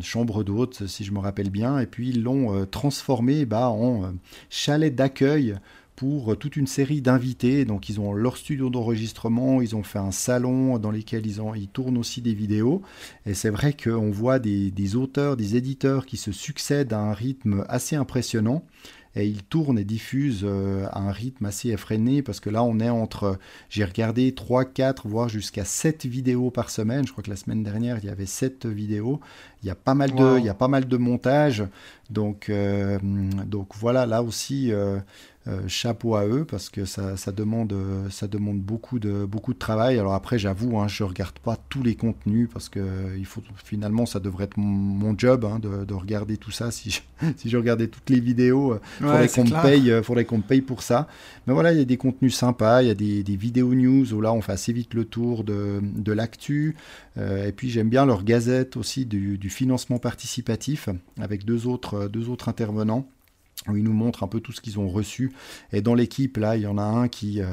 [0.02, 4.04] chambre d'hôte, si je me rappelle bien, et puis ils l'ont euh, transformé bah, en
[4.04, 4.08] euh,
[4.50, 5.56] chalet d'accueil
[5.96, 7.66] pour euh, toute une série d'invités.
[7.66, 11.54] Donc ils ont leur studio d'enregistrement, ils ont fait un salon dans lequel ils, ont,
[11.54, 12.82] ils tournent aussi des vidéos.
[13.26, 17.14] Et c'est vrai qu'on voit des, des, auteurs, des éditeurs qui se succèdent à un
[17.14, 18.64] rythme assez impressionnant
[19.18, 22.80] et il tourne et diffuse euh, à un rythme assez effréné parce que là on
[22.80, 23.40] est entre,
[23.70, 27.06] j'ai regardé 3, 4, voire jusqu'à 7 vidéos par semaine.
[27.08, 29.20] Je crois que la semaine dernière il y avait 7 vidéos.
[29.64, 31.64] Il y a pas mal de, il y a pas mal de montage.
[32.10, 35.00] Donc, euh, donc voilà, là aussi, euh, euh,
[35.68, 37.74] chapeau à eux parce que ça, ça, demande,
[38.10, 39.98] ça demande beaucoup de, beaucoup de travail.
[40.00, 43.42] Alors après, j'avoue, hein, je ne regarde pas tous les contenus parce que il faut,
[43.64, 46.70] finalement, ça devrait être mon, job hein, de, de, regarder tout ça.
[46.78, 47.02] Si je,
[47.38, 50.62] si je regardais toutes les vidéos, il faudrait qu'on me, paye, faudrait qu'on me paye
[50.62, 51.08] pour ça.
[51.48, 54.14] Mais voilà, il y a des contenus sympas, il y a des, des vidéos news
[54.14, 56.76] où là, on fait assez vite le tour de, de l'actu.
[57.18, 60.90] et puis, j'aime bien leur gazette aussi du, du financement participatif
[61.20, 63.08] avec deux autres, deux autres intervenants
[63.70, 65.32] où ils nous montrent un peu tout ce qu'ils ont reçu.
[65.74, 67.46] Et dans l'équipe, là, il y en a un qui, euh,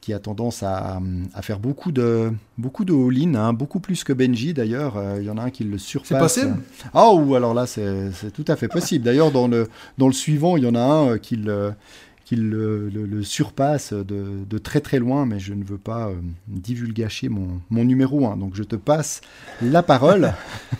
[0.00, 1.00] qui a tendance à,
[1.34, 4.96] à, faire beaucoup de, beaucoup de all-in, hein, beaucoup plus que Benji d'ailleurs.
[4.96, 6.34] Euh, il y en a un qui le surpasse.
[6.34, 6.62] C'est possible?
[6.94, 9.04] Ah, ou alors là, c'est tout à fait possible.
[9.04, 11.72] D'ailleurs, dans le, dans le suivant, il y en a un euh, qui le
[12.24, 16.10] qui le, le, surpasse de, de, très très loin, mais je ne veux pas
[16.48, 18.36] divulgacher mon, mon numéro 1.
[18.36, 19.20] Donc je te passe
[19.62, 20.32] la parole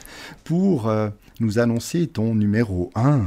[0.45, 0.91] pour
[1.41, 3.22] nous annoncer ton numéro 1.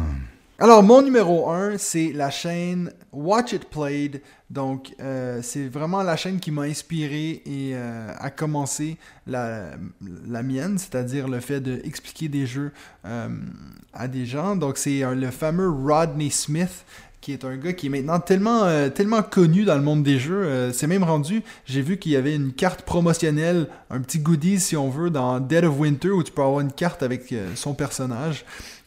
[0.62, 4.22] Alors, mon numéro 1, c'est la chaîne Watch It Played.
[4.50, 9.70] Donc, euh, c'est vraiment la chaîne qui m'a inspiré et euh, a commencé la,
[10.28, 12.74] la mienne, c'est-à-dire le fait d'expliquer des jeux
[13.06, 13.30] euh,
[13.94, 14.58] à des gens.
[14.58, 16.84] Donc, c'est le fameux Rodney Smith
[17.22, 20.72] qui est un gars qui est maintenant tellement, tellement connu dans le monde des jeux.
[20.72, 24.78] c'est même rendu, j'ai vu qu'il y avait une carte promotionnelle, un petit goodies si
[24.78, 28.46] on veut, dans Dead of Winter où tu peux avoir une carte avec son personnage.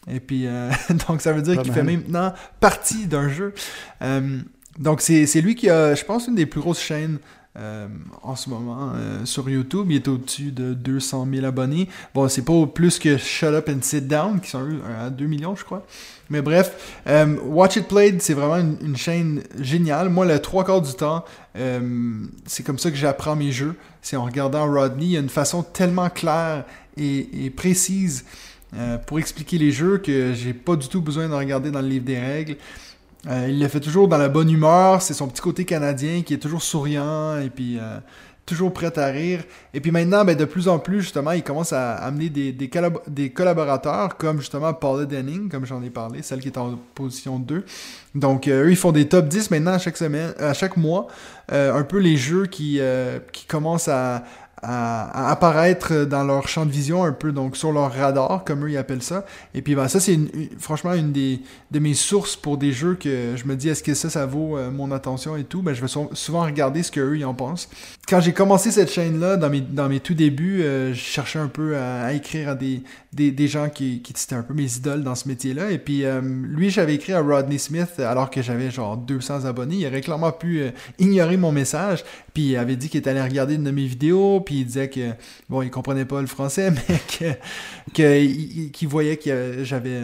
[0.09, 0.71] Et puis, euh,
[1.07, 3.53] donc ça veut dire qu'il fait maintenant partie d'un jeu.
[4.01, 4.39] Euh,
[4.79, 7.19] donc c'est lui qui a, je pense, une des plus grosses chaînes
[7.55, 7.87] euh,
[8.23, 8.93] en ce moment
[9.23, 9.87] sur YouTube.
[9.89, 11.87] Il est au-dessus de 200 000 abonnés.
[12.13, 14.67] Bon, c'est pas plus que Shut Up and Sit Down, qui sont
[14.99, 15.85] à 2 millions, je crois.
[16.29, 16.97] Mais bref,
[17.45, 20.09] Watch It Played, c'est vraiment une, chaîne géniale.
[20.09, 21.23] Moi, le trois quarts du temps,
[22.47, 23.75] c'est comme ça que j'apprends mes jeux.
[24.01, 25.05] C'est en regardant Rodney.
[25.05, 26.65] Il y a une façon tellement claire
[26.97, 28.25] et, et précise
[28.75, 31.87] euh, pour expliquer les jeux que j'ai pas du tout besoin de regarder dans le
[31.87, 32.55] livre des règles.
[33.27, 36.33] Euh, il le fait toujours dans la bonne humeur, c'est son petit côté canadien qui
[36.33, 37.99] est toujours souriant et puis euh,
[38.47, 39.43] toujours prêt à rire.
[39.75, 43.29] Et puis maintenant, ben, de plus en plus, justement, il commence à amener des, des,
[43.29, 47.63] collaborateurs comme justement Paula Denning, comme j'en ai parlé, celle qui est en position 2.
[48.15, 51.07] Donc eux, ils font des top 10 maintenant à chaque semaine, à chaque mois.
[51.49, 52.81] un peu les jeux qui,
[53.31, 54.23] qui commencent à,
[54.63, 58.71] à, apparaître dans leur champ de vision un peu, donc sur leur radar, comme eux
[58.71, 59.25] ils appellent ça.
[59.53, 60.17] Et puis ben, ça, c'est
[60.57, 61.41] franchement une des,
[61.71, 64.57] de mes sources pour des jeux que je me dis, est-ce que ça, ça vaut
[64.57, 65.61] euh, mon attention et tout?
[65.61, 67.69] Ben, je vais souvent regarder ce qu'eux ils en pensent.
[68.05, 71.47] Quand j'ai commencé cette chaîne-là, dans mes, dans mes tout débuts, euh, je cherchais un
[71.47, 72.83] peu à, écrire à des,
[73.13, 75.71] des, des, gens qui, qui étaient un peu mes idoles dans ce métier-là.
[75.71, 79.77] Et puis euh, lui, j'avais écrit à Rodney Smith alors que j'avais genre 200 abonnés.
[79.77, 80.63] Il aurait clairement pu
[80.99, 82.03] ignorer mon message.
[82.33, 84.41] Puis il avait dit qu'il était allé regarder une de mes vidéos.
[84.41, 85.11] Puis il disait que,
[85.47, 86.99] bon, il comprenait pas le français, mais
[87.93, 90.01] que, qu'il voyait que j'avais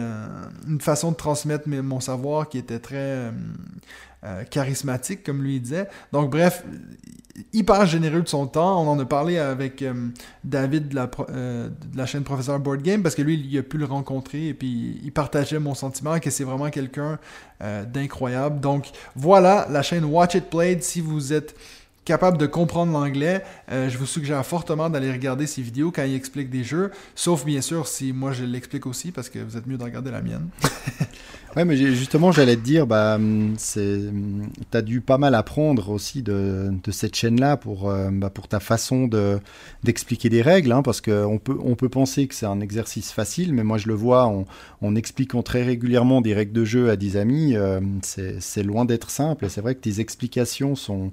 [0.66, 3.30] une façon de transmettre mon savoir qui était très
[4.24, 5.88] euh, euh, charismatique, comme lui disait.
[6.12, 6.64] Donc, bref,
[7.52, 8.82] hyper généreux de son temps.
[8.82, 10.08] On en a parlé avec euh,
[10.44, 13.78] David de la, de la, chaîne Professeur Board Game parce que lui, il a pu
[13.78, 17.18] le rencontrer et puis il partageait mon sentiment que c'est vraiment quelqu'un
[17.60, 18.60] d'incroyable.
[18.60, 20.82] Donc voilà, la chaîne Watch It Played.
[20.82, 21.54] Si vous êtes
[22.04, 26.14] capable de comprendre l'anglais, euh, je vous suggère fortement d'aller regarder ces vidéos quand il
[26.14, 29.66] explique des jeux, sauf bien sûr si moi je l'explique aussi, parce que vous êtes
[29.66, 30.48] mieux de regarder la mienne.
[31.56, 33.18] ouais, mais justement, j'allais te dire, bah,
[33.58, 34.00] c'est,
[34.70, 38.60] t'as dû pas mal apprendre aussi de, de cette chaîne-là pour, euh, bah, pour ta
[38.60, 39.38] façon de,
[39.84, 43.52] d'expliquer des règles, hein, parce qu'on peut, on peut penser que c'est un exercice facile,
[43.52, 47.16] mais moi je le vois en, expliquant très régulièrement des règles de jeu à des
[47.16, 51.10] amis, euh, c'est, loin d'être simple, et c'est vrai que tes explications sont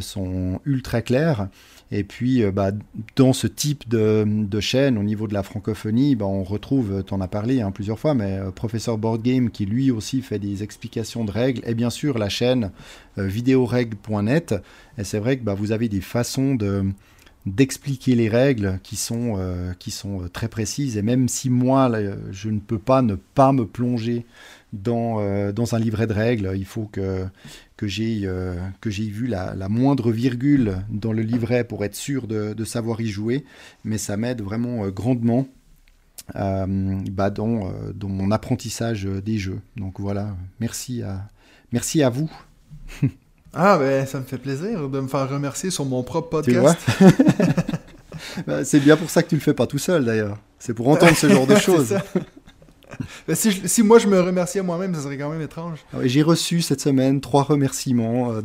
[0.00, 1.48] sont ultra clairs.
[1.90, 2.72] Et puis, euh, bah,
[3.14, 7.20] dans ce type de, chaîne, au niveau de la francophonie, bah, on retrouve, tu en
[7.20, 10.64] as parlé hein, plusieurs fois, mais euh, Professeur Board Game qui lui aussi fait des
[10.64, 12.72] explications de règles, et bien sûr la chaîne
[13.16, 14.56] videorègles.net.
[14.98, 16.84] Et c'est vrai que bah, vous avez des façons de
[17.46, 19.38] d'expliquer les règles qui sont,
[19.78, 20.96] qui sont très précises.
[20.96, 21.92] Et même si moi,
[22.30, 24.24] je ne peux pas ne pas me plonger
[24.72, 25.20] dans,
[25.52, 27.26] dans un livret de règles, il faut que,
[27.76, 28.54] que j'ai euh,
[28.84, 33.44] vu la, moindre virgule dans le livret pour être sûr de, savoir y jouer,
[33.84, 35.46] mais ça m'aide vraiment euh, grandement
[36.36, 36.66] euh,
[37.10, 39.60] bah, dans, dans, mon apprentissage des jeux.
[39.76, 41.28] Donc voilà, merci à,
[41.72, 42.30] merci à vous.
[43.54, 46.78] ah ben ça me fait plaisir de me faire remercier sur mon propre podcast.
[48.46, 50.38] Bah, c'est bien pour ça que tu le fais pas tout seul d'ailleurs.
[50.58, 51.94] C'est pour entendre ce genre de choses.
[53.34, 55.78] si, moi je me remerciais moi-même, ça serait quand même étrange.
[55.92, 58.32] Ah j'ai reçu cette semaine trois remerciements.
[58.32, 58.42] Euh,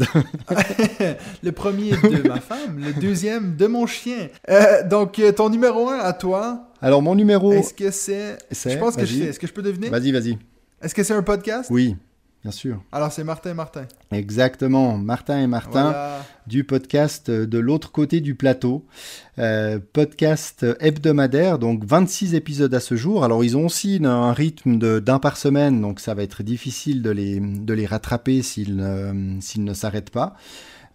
[1.43, 4.27] le premier de ma femme, le deuxième de mon chien.
[4.49, 6.67] Euh, donc, euh, ton numéro un à toi.
[6.81, 7.51] Alors, mon numéro.
[7.51, 8.37] Est-ce que c'est.
[8.51, 9.25] Je pense que je sais.
[9.25, 9.89] Est-ce que je peux deviner?
[9.89, 10.37] Vas-y, vas-y.
[10.81, 11.69] Est-ce que c'est un podcast?
[11.71, 11.97] Oui.
[12.43, 12.81] Bien sûr.
[12.93, 13.85] Alors c'est Martin et Martin.
[14.11, 15.93] Exactement, Martin et Martin
[16.47, 18.85] du podcast de l'autre côté du plateau.
[19.39, 23.25] Euh, podcast hebdomadaire, donc 26 épisodes à ce jour.
[23.25, 27.09] Alors ils ont aussi un rythme d'un par semaine, donc ça va être difficile de
[27.09, 30.35] les, de les rattraper s'ils ne s'arrêtent pas.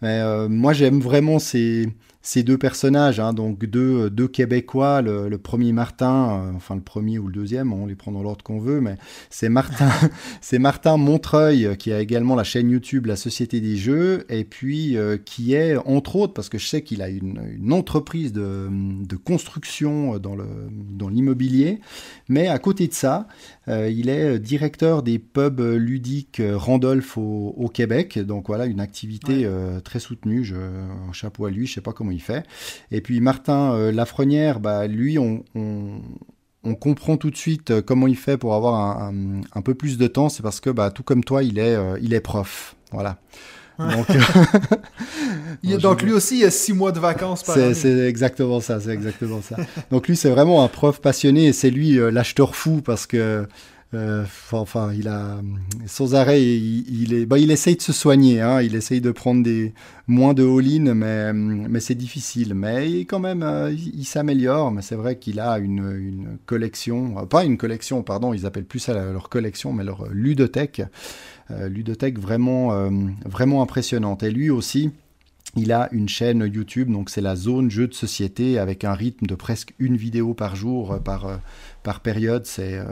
[0.01, 1.87] Mais euh, moi j'aime vraiment ces,
[2.25, 7.19] ces deux personnages, hein, donc deux, deux Québécois, le, premier Martin, euh, enfin le premier
[7.19, 8.97] ou le deuxième, on les prend dans l'ordre qu'on veut, mais
[9.29, 9.91] c'est Martin,
[10.41, 14.97] c'est Martin Montreuil qui a également la chaîne YouTube La Société des Jeux, et puis
[14.97, 18.69] euh, qui est entre autres, parce que je sais qu'il a une, une entreprise de,
[18.71, 21.79] de, construction dans le dans l'immobilier,
[22.27, 23.27] mais à côté de ça,
[23.67, 29.47] euh, il est directeur des pubs ludiques Randolph au, au Québec, donc voilà une activité
[29.83, 30.43] très soutenue.
[30.43, 32.45] Je, un chapeau à lui, je sais pas comment fait.
[32.91, 38.07] Et puis Martin euh, Lafrenière, bah, lui, on, on, comprend tout de suite euh, comment
[38.07, 40.29] il fait pour avoir un, peu plus de temps.
[40.29, 42.75] C'est parce que, bah, tout comme toi, il est, euh, il est prof.
[42.91, 43.17] Voilà.
[43.77, 44.07] Donc,
[45.81, 47.73] donc lui aussi, il a six mois de vacances par année.
[47.73, 49.57] C'est exactement ça, c'est exactement ça.
[49.91, 53.45] Donc lui, c'est vraiment un prof passionné et c'est lui l'acheteur fou parce que
[53.95, 55.39] euh, enfin, il a
[55.85, 58.41] sans arrêt, il, est, bah, il essaye de se soigner.
[58.41, 59.73] Hein, il essaye de prendre des
[60.07, 62.53] moins de all-in, mais, c'est difficile.
[62.53, 64.71] Mais quand même, euh, il, s'améliore.
[64.71, 68.65] Mais c'est vrai qu'il a une, une, collection, euh, pas une collection, pardon, ils appellent
[68.65, 70.83] plus ça leur collection, mais leur ludothèque,
[71.49, 72.89] ludothèque vraiment,
[73.25, 74.23] vraiment impressionnante.
[74.23, 74.91] Et lui aussi.
[75.55, 79.25] Il a une chaîne YouTube, donc c'est la zone jeu de société avec un rythme
[79.25, 81.39] de presque une vidéo par jour, par,
[81.85, 82.85] par période, c'est euh,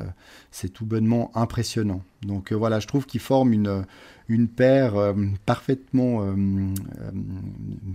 [0.51, 2.03] c'est tout bonnement impressionnant.
[2.21, 3.85] Donc euh, voilà, je trouve qu'ils forment une,
[4.27, 5.13] une paire euh,
[5.47, 6.33] parfaitement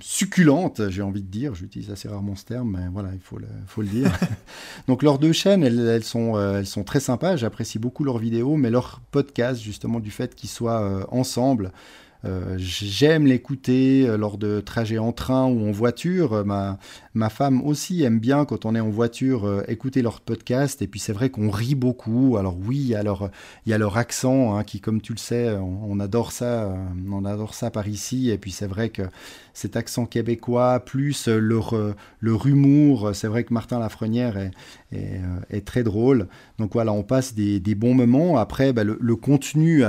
[0.01, 1.55] succulente, j'ai envie de dire.
[1.55, 4.13] J'utilise assez rarement ce terme, mais voilà, il faut le, faut le dire.
[4.89, 7.37] Donc leurs deux chaînes, elles, elles, sont, elles sont très sympas.
[7.37, 11.71] J'apprécie beaucoup leurs vidéos, mais leur podcast, justement, du fait qu'ils soient ensemble,
[12.25, 16.45] euh, j'aime l'écouter euh, lors de trajets en train ou en voiture.
[16.45, 16.79] Ma,
[17.15, 20.83] ma femme aussi aime bien quand on est en voiture euh, écouter leur podcast.
[20.83, 22.37] Et puis c'est vrai qu'on rit beaucoup.
[22.37, 23.31] Alors oui, il y a leur,
[23.67, 26.75] il y a leur accent hein, qui, comme tu le sais, on, adore ça,
[27.11, 28.31] on adore ça par ici.
[28.31, 29.03] Et puis c'est vrai que
[29.55, 31.75] cet accent québécois plus leur,
[32.21, 34.37] leur humour, c'est vrai que Martin Lafrenière
[34.93, 36.29] est, très drôle.
[36.59, 38.37] Donc voilà, on passe des, des bons moments.
[38.37, 39.85] Après, bah, le, contenu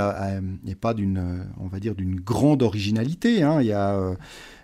[0.64, 3.42] n'est pas d'une, on va dire, d'une grande originalité.
[3.42, 3.60] Hein.
[3.60, 4.14] Il y a euh,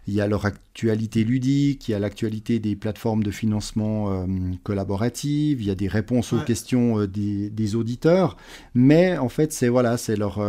[0.08, 4.26] il y a leur actualité ludique, il y a l'actualité des plateformes de financement euh,
[4.62, 8.36] collaboratives, il y a des réponses aux questions euh, des, auditeurs,
[8.74, 10.40] mais en fait c'est voilà, c'est leur,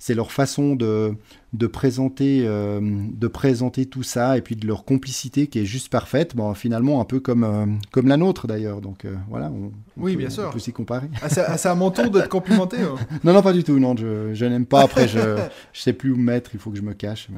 [0.00, 1.14] c'est leur façon de,
[1.52, 5.88] de présenter, euh, de présenter tout ça et puis de leur complicité qui est juste
[5.88, 6.34] parfaite.
[6.34, 8.80] Bon, finalement, un peu comme, euh, comme la nôtre d'ailleurs.
[8.80, 10.46] Donc euh, voilà, on, oui, peut, bien sûr.
[10.48, 11.08] on peut s'y comparer.
[11.22, 12.78] Ah, c'est à mon tour de te complimenter.
[12.80, 12.96] Hein.
[13.24, 13.78] non, non, pas du tout.
[13.78, 14.82] Non, je, je n'aime pas.
[14.82, 15.36] Après, je ne
[15.72, 16.50] sais plus où me mettre.
[16.52, 17.28] Il faut que je me cache.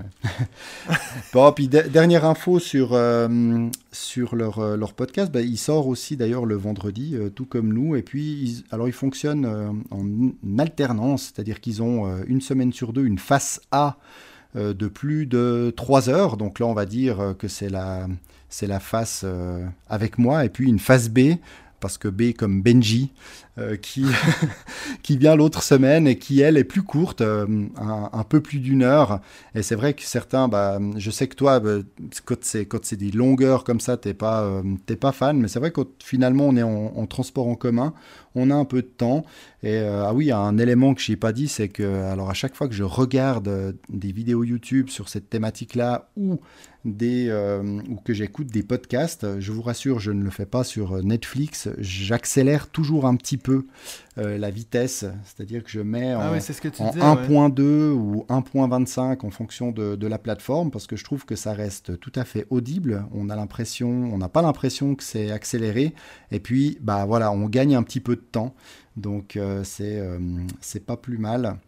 [1.32, 2.98] bon, puis dernière info sur,
[3.92, 5.30] sur leur, leur podcast.
[5.30, 7.94] Bah, il sort aussi d'ailleurs le vendredi, tout comme nous.
[7.94, 9.46] Et puis, alors, ils fonctionnent
[9.90, 13.98] en alternance, c'est-à-dire qu'ils ont une semaine sur deux une face A
[14.54, 16.36] de plus de 3 heures.
[16.36, 18.08] Donc là, on va dire que c'est la,
[18.48, 19.24] c'est la face
[19.88, 21.36] avec moi, et puis une face B
[21.80, 23.12] parce que B comme Benji,
[23.47, 23.47] euh,
[23.80, 24.04] qui,
[25.02, 27.46] qui vient l'autre semaine et qui, elle, est plus courte, euh,
[27.76, 29.20] un, peu plus d'une heure.
[29.54, 31.78] Et c'est vrai que certains, bah, je sais que toi, bah,
[32.26, 34.62] quand c'est des longueurs comme ça, t'es pas, euh,
[35.00, 37.94] pas fan, mais c'est vrai que finalement, on est en, transport en commun,
[38.34, 39.24] on a un peu de temps.
[39.62, 42.54] Et ah oui, un élément que je n'ai pas dit, c'est que alors à chaque
[42.54, 46.38] fois que je regarde des vidéos YouTube sur cette thématique-là ou
[46.84, 47.32] des,
[47.88, 51.68] ou que j'écoute des podcasts, je vous rassure, je ne le fais pas sur Netflix,
[51.78, 53.47] j'accélère toujours un petit peu
[54.18, 60.06] euh, la vitesse, c'est-à-dire que je mets ah en, 1.2 ou 1.25 en fonction de,
[60.06, 63.04] la plateforme, parce que je trouve que ça reste tout à fait audible.
[63.12, 65.94] On a l'impression, on n'a pas l'impression que c'est accéléré,
[66.30, 68.54] et puis bah voilà, on gagne un petit peu de temps,
[68.96, 70.18] donc euh, c'est euh,
[70.60, 71.58] c'est pas plus mal.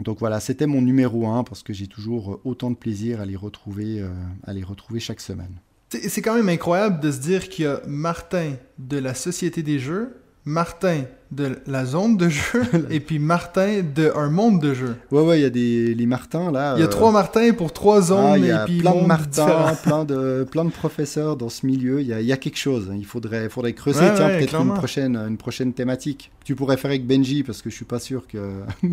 [0.00, 3.36] Donc voilà, c'était mon numéro 1 parce que j'ai toujours autant de plaisir à les
[3.36, 4.04] retrouver,
[4.42, 5.60] à les retrouver chaque semaine.
[5.90, 9.78] C'est quand même incroyable de se dire qu'il y a Martin de la Société des
[9.78, 14.96] Jeux Martin de la zone de jeu et puis Martin de un monde de jeu.
[15.10, 16.74] Ouais, ouais, il y a des les Martins là.
[16.76, 19.06] Il y a trois Martins pour trois zones ah, y a et puis plein de
[19.06, 22.00] Martins, plein de plein de professeurs dans ce milieu.
[22.00, 22.90] Il y a, y a quelque chose.
[22.94, 24.04] Il faudrait faudrait creuser.
[24.16, 26.30] Tiens, peut-être une prochaine une prochaine thématique.
[26.44, 28.38] Tu pourrais faire avec Benji parce que je suis pas sûr que.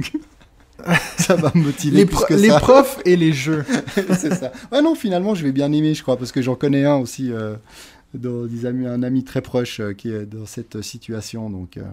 [1.17, 3.65] ça va me motiver les, plus que les profs et les jeux.
[4.17, 4.51] c'est ça.
[4.71, 7.31] Ouais, non, finalement, je vais bien aimer, je crois, parce que j'en connais un aussi.
[7.33, 7.55] Euh,
[8.13, 11.83] des amis, un ami très proche euh, qui est dans cette situation, donc euh,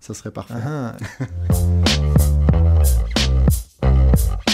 [0.00, 0.54] ça serait parfait.
[0.64, 0.96] Ah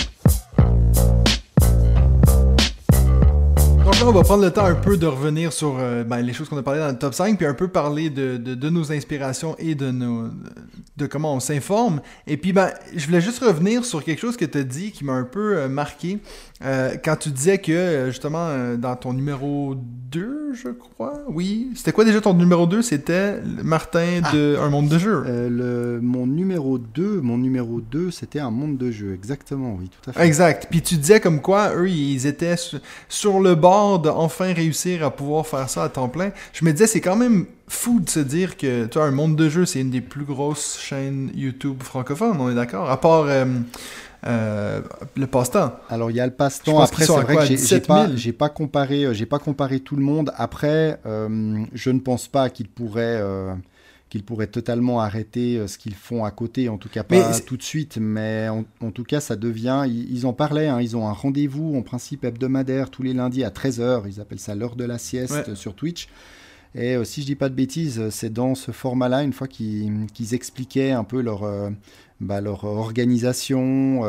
[4.07, 6.57] on va prendre le temps un peu de revenir sur euh, ben, les choses qu'on
[6.57, 9.75] a parlé dans le top 5, puis un peu parler de, de, nos inspirations et
[9.75, 10.29] de, nos,
[10.97, 12.01] de comment on s'informe.
[12.27, 15.05] Et puis, ben, je voulais juste revenir sur quelque chose que tu as dit qui
[15.05, 16.19] m'a un peu euh, marqué.
[16.63, 21.71] Euh, quand tu disais que, justement, dans ton numéro 2, je crois, oui.
[21.75, 24.65] C'était quoi déjà ton numéro 2 C'était Martin de ah.
[24.65, 25.25] Un monde de jeu.
[25.27, 30.11] le, mon numéro 2, mon numéro 2, c'était Un monde de jeu, exactement, oui, tout
[30.11, 30.27] à fait.
[30.27, 30.69] Exact.
[30.71, 32.57] Puis tu disais comme quoi, eux, ils étaient
[33.09, 36.87] sur le bord d'enfin réussir à pouvoir faire ça à temps plein, je me disais,
[36.87, 39.81] c'est quand même fou de se dire que, tu vois, un monde de jeu, c'est
[39.81, 42.91] une des plus grosses chaînes YouTube francophones, on est d'accord?
[42.91, 43.45] À part euh,
[44.27, 44.81] euh,
[45.17, 45.75] le passe-temps.
[45.89, 46.81] Alors, il y a le passe-temps.
[46.81, 50.33] Après, c'est vrai que j'ai pas, pas, comparé, euh, j'ai pas comparé tout le monde.
[50.37, 53.23] Après, je ne pense pas qu'il pourrait
[54.11, 57.57] qu'ils pourraient totalement arrêter euh, ce qu'ils font à côté, en tout cas pas tout
[57.57, 61.13] de suite, mais en, tout cas ça devient, ils, en parlaient, hein, ils ont un
[61.13, 64.99] rendez-vous en principe hebdomadaire tous les lundis à 13h, ils appellent ça l'heure de la
[64.99, 66.09] sieste sur Twitch.
[66.75, 70.09] Et euh, si je dis pas de bêtises, c'est dans ce format-là, une fois qu'ils
[70.33, 71.71] expliquaient un peu leur, euh,
[72.21, 74.05] bah, leur organisation.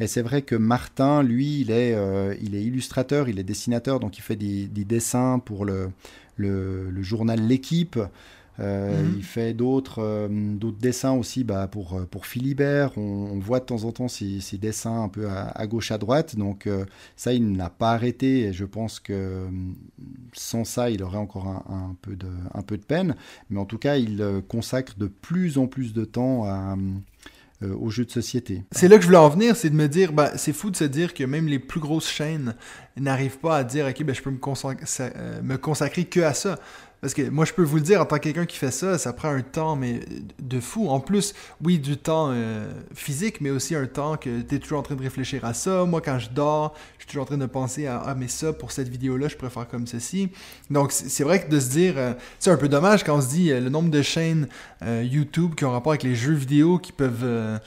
[0.00, 1.96] et c'est vrai que Martin, lui, il est,
[2.42, 5.90] il est illustrateur, il est dessinateur, donc il fait des, dessins pour le,
[6.36, 7.98] le, le journal L'équipe.
[8.60, 9.14] Euh, mhm.
[9.16, 10.28] Il fait d'autres euh,
[10.78, 12.96] dessins aussi bah, pour, euh, pour Philibert.
[12.96, 16.36] On, voit de temps en temps ses, dessins un peu à, gauche, à droite.
[16.36, 16.68] Donc
[17.16, 18.44] ça, il n'a pas arrêté.
[18.44, 19.46] Et je pense que
[20.32, 23.16] sans ça, il aurait encore un, peu, de, un peu de peine.
[23.50, 26.76] Mais en tout cas, il consacre de plus en plus de temps à
[27.62, 28.62] aux jeux de société.
[28.72, 30.76] C'est là que je voulais en venir, c'est de me dire, bah, c'est fou de
[30.76, 32.54] se dire que même les plus grosses chaînes
[32.94, 36.58] n'arrivent pas à dire, ok, ben, je peux me, me consacrer que à ça.
[37.04, 38.96] Parce que moi, je peux vous le dire, en tant que quelqu'un qui fait ça,
[38.96, 40.00] ça prend un temps, mais
[40.38, 40.88] de fou.
[40.88, 44.78] En plus, oui, du temps euh, physique, mais aussi un temps que tu es toujours
[44.78, 45.84] en train de réfléchir à ça.
[45.84, 48.54] Moi, quand je dors, je suis toujours en train de penser à Ah, mais ça,
[48.54, 50.30] pour cette vidéo-là, je faire comme ceci.
[50.70, 53.28] Donc, c'est vrai que de se dire, euh, c'est un peu dommage quand on se
[53.28, 54.48] dit euh, le nombre de chaînes
[54.80, 57.60] YouTube qui ont rapport avec les jeux vidéo qui peuvent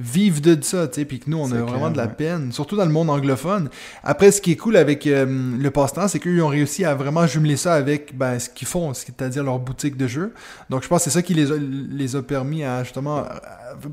[0.00, 2.76] vivent de ça, tu sais, puis que nous, on a vraiment de la peine, surtout
[2.76, 3.68] dans le monde anglophone.
[4.02, 5.26] Après, ce qui est cool avec euh,
[5.58, 8.94] le passe-temps, c'est qu'ils ont réussi à vraiment jumeler ça avec ben, ce qu'ils font,
[8.94, 10.32] c'est-à-dire leur boutique de jeux.
[10.70, 13.24] Donc, je pense que c'est ça qui les a, les a permis à justement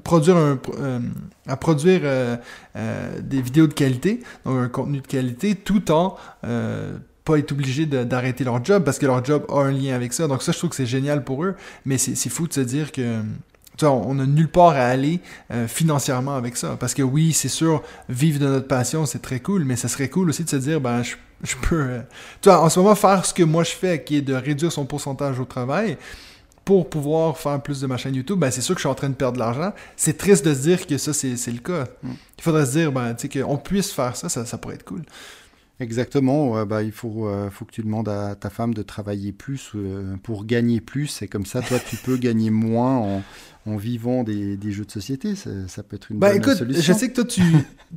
[0.04, 1.00] produire un, euh,
[1.48, 2.38] à produire euh,
[3.22, 6.18] des vidéos de qualité, donc un contenu de qualité, tout en
[7.28, 10.28] pas être obligé d'arrêter leur job parce que leur job a un lien avec ça.
[10.28, 11.56] Donc ça, je trouve que c'est génial pour eux,
[11.86, 13.22] mais c'est fou de se dire que
[13.84, 15.20] on n'a nulle part à aller
[15.52, 16.78] euh, financièrement avec ça.
[16.80, 20.10] Parce que oui, c'est sûr, vivre de notre passion, c'est très cool, mais ça serait
[20.10, 22.02] cool aussi de se dire, ben, je, peux, euh,
[22.42, 24.72] tu vois, en ce moment, faire ce que moi je fais, qui est de réduire
[24.72, 25.98] son pourcentage au travail,
[26.66, 28.96] pour pouvoir faire plus de ma chaîne YouTube, ben, c'est sûr que je suis en
[28.96, 29.72] train de perdre de l'argent.
[29.96, 31.86] C'est triste de se dire que ça, c'est le cas.
[32.04, 32.10] Mm.
[32.38, 34.84] Il faudrait se dire, ben, tu sais, qu'on puisse faire ça, ça, ça pourrait être
[34.84, 35.04] cool.
[35.80, 39.74] Exactement, bah, il faut, faut que tu demandes à ta femme de travailler plus
[40.24, 43.24] pour gagner plus, et comme ça, toi, tu peux gagner moins en,
[43.68, 45.36] en vivant des, des, jeux de société.
[45.36, 46.82] Ça, ça, peut être une bah, bonne écoute, solution.
[46.82, 47.42] Je sais que toi, tu,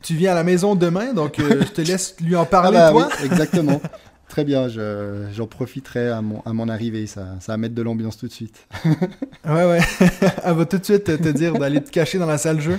[0.03, 3.07] tu viens à la maison demain, donc je te laisse lui en parler, ah bah,
[3.07, 3.09] toi.
[3.21, 3.81] Oui, exactement.
[4.29, 8.17] Très bien, j'en profiterai à mon, à mon arrivée, ça, ça va mettre de l'ambiance
[8.17, 8.67] tout de suite.
[8.85, 9.81] ouais, ouais,
[10.45, 12.79] elle va tout de suite te dire d'aller te cacher dans la salle de jeu.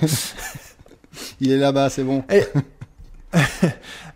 [1.40, 2.24] Il est là-bas, c'est bon.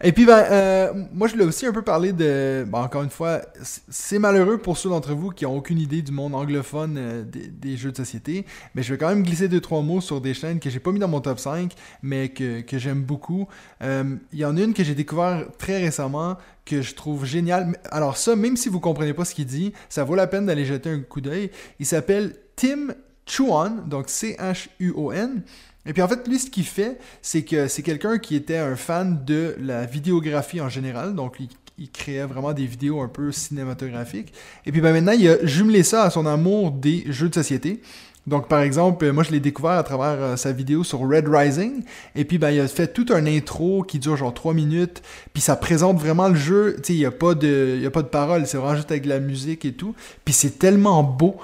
[0.04, 2.64] Et puis, ben, euh, moi, je voulais aussi un peu parler de.
[2.68, 6.12] Bon, encore une fois, c'est malheureux pour ceux d'entre vous qui n'ont aucune idée du
[6.12, 8.44] monde anglophone euh, des, des, jeux de société.
[8.74, 10.92] Mais je vais quand même glisser deux, trois mots sur des chaînes que j'ai pas
[10.92, 13.48] mis dans mon top 5, mais que, que j'aime beaucoup.
[13.82, 16.36] Euh, Il y en a une que j'ai découvert très récemment,
[16.66, 17.78] que je trouve géniale.
[17.90, 20.66] Alors, ça, même si vous comprenez pas ce qu'il dit, ça vaut la peine d'aller
[20.66, 21.50] jeter un coup d'œil.
[21.78, 22.88] Il s'appelle Tim
[23.26, 25.42] Chuan, donc C-H-U-O-N.
[25.86, 28.76] Et puis en fait, lui, ce qu'il fait, c'est que c'est quelqu'un qui était un
[28.76, 33.32] fan de la vidéographie en général, donc il, il, créait vraiment des vidéos un peu
[33.32, 34.32] cinématographiques.
[34.64, 37.80] Et puis ben, maintenant, il a jumelé ça à son amour des jeux de société.
[38.26, 41.84] Donc, par exemple, moi, je l'ai découvert à travers euh, sa vidéo sur Red Rising.
[42.16, 45.02] Et puis, ben, il a fait tout un intro qui dure genre 3 minutes.
[45.32, 46.74] Puis, ça présente vraiment le jeu.
[46.78, 48.46] Tu sais, il n'y a pas de, il a pas de parole.
[48.46, 49.94] C'est vraiment juste avec de la musique et tout.
[50.24, 51.36] Puis, c'est tellement beau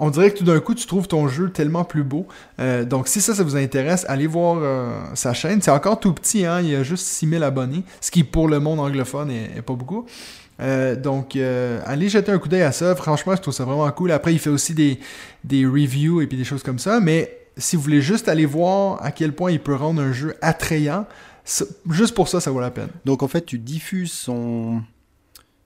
[0.00, 2.26] on dirait que tout d'un coup, tu trouves ton jeu tellement plus beau.
[2.58, 5.60] Euh, donc, si ça, ça vous intéresse, allez voir euh, sa chaîne.
[5.60, 6.60] C'est encore tout petit, hein?
[6.62, 10.06] il y a juste 6000 abonnés, ce qui, pour le monde anglophone, est, pas beaucoup.
[10.58, 12.96] Euh, donc, allez jeter un coup d'œil à ça.
[12.96, 14.10] Franchement, je trouve ça vraiment cool.
[14.10, 14.98] Après, il fait aussi des,
[15.44, 16.98] des reviews et puis des choses comme ça.
[16.98, 20.34] Mais si vous voulez juste aller voir à quel point il peut rendre un jeu
[20.40, 21.04] attrayant,
[21.90, 22.88] juste pour ça, ça vaut la peine.
[23.04, 24.80] Donc, en fait, tu diffuses son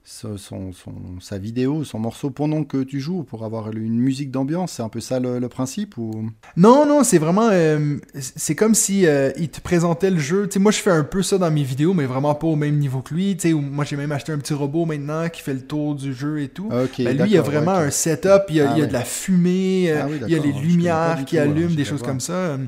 [0.06, 0.72] son, son,
[1.20, 4.72] sa vidéo, son morceau pendant que tu joues pour avoir une musique d'ambiance.
[4.72, 6.30] C'est un peu ça le, le principe ou?
[6.56, 7.48] Non, non, c'est vraiment.
[7.50, 10.46] Euh, c'est comme si euh, il te présentait le jeu.
[10.50, 12.78] sais moi, je fais un peu ça dans mes vidéos, mais vraiment pas au même
[12.78, 13.36] niveau que lui.
[13.38, 16.42] sais moi, j'ai même acheté un petit robot maintenant qui fait le tour du jeu
[16.42, 16.68] et tout.
[16.70, 17.86] Okay, ben, lui, il y a vraiment okay.
[17.86, 18.42] un setup.
[18.50, 18.88] Il y a, Ah il y a ouais.
[18.88, 21.76] de la fumée, euh, Ah oui, il y a les lumières qui tout, allument, je
[21.76, 22.58] des choses comme ça.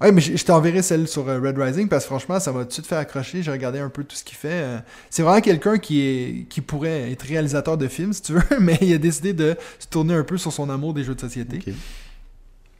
[0.00, 2.68] Ouais, mais je, t'enverrai celle sur euh, Red Rising parce que franchement, ça va tout
[2.68, 3.42] de suite faire accrocher.
[3.42, 4.48] J'ai regardé un peu tout ce qu'il fait.
[4.50, 4.78] Euh,
[5.10, 8.94] C'est vraiment quelqu'un qui qui pourrait être réalisateur de films, si tu veux, mais il
[8.94, 11.60] a décidé de se tourner un peu sur son amour des jeux de société.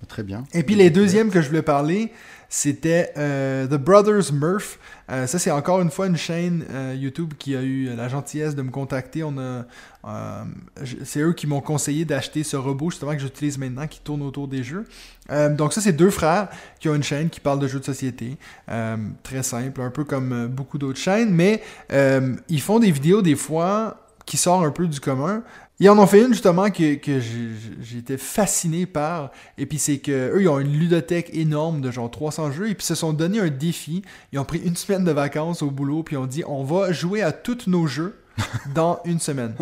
[0.08, 0.44] Très bien.
[0.52, 2.12] Et puis les deuxièmes que je voulais parler,
[2.52, 4.80] c'était euh, The Brothers Murph.
[5.08, 8.56] Euh, ça, c'est encore une fois une chaîne euh, YouTube qui a eu la gentillesse
[8.56, 9.22] de me contacter.
[9.22, 9.64] On a,
[11.04, 14.48] c'est eux qui m'ont conseillé d'acheter ce robot justement que j'utilise maintenant qui tourne autour
[14.48, 14.84] des jeux.
[15.28, 16.48] Donc ça, c'est deux frères
[16.80, 18.36] qui ont une chaîne qui parle de jeux de société.
[19.22, 21.62] Très simple, un peu comme beaucoup d'autres chaînes, mais
[22.48, 25.42] ils font des vidéos des fois qui sortent un peu du commun.
[25.80, 27.20] Ils en ont fait une justement que, que
[27.96, 29.30] été fasciné par.
[29.56, 32.74] Et puis c'est que eux ils ont une ludothèque énorme de genre 300 jeux et
[32.74, 34.02] puis ils se sont donné un défi.
[34.32, 36.92] Ils ont pris une semaine de vacances au boulot puis ils ont dit on va
[36.92, 38.20] jouer à tous nos jeux
[38.74, 39.54] dans une semaine.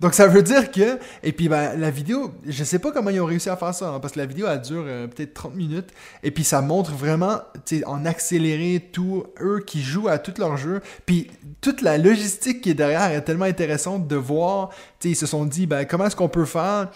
[0.00, 3.20] Donc ça veut dire que et puis ben la vidéo, je sais pas comment ils
[3.20, 5.54] ont réussi à faire ça hein, parce que la vidéo elle dure euh, peut-être 30
[5.54, 5.90] minutes
[6.22, 10.38] et puis ça montre vraiment tu sais en accéléré tout eux qui jouent à tous
[10.40, 11.30] leurs jeux puis
[11.60, 15.26] toute la logistique qui est derrière est tellement intéressante de voir tu sais ils se
[15.26, 16.88] sont dit ben comment est-ce qu'on peut faire?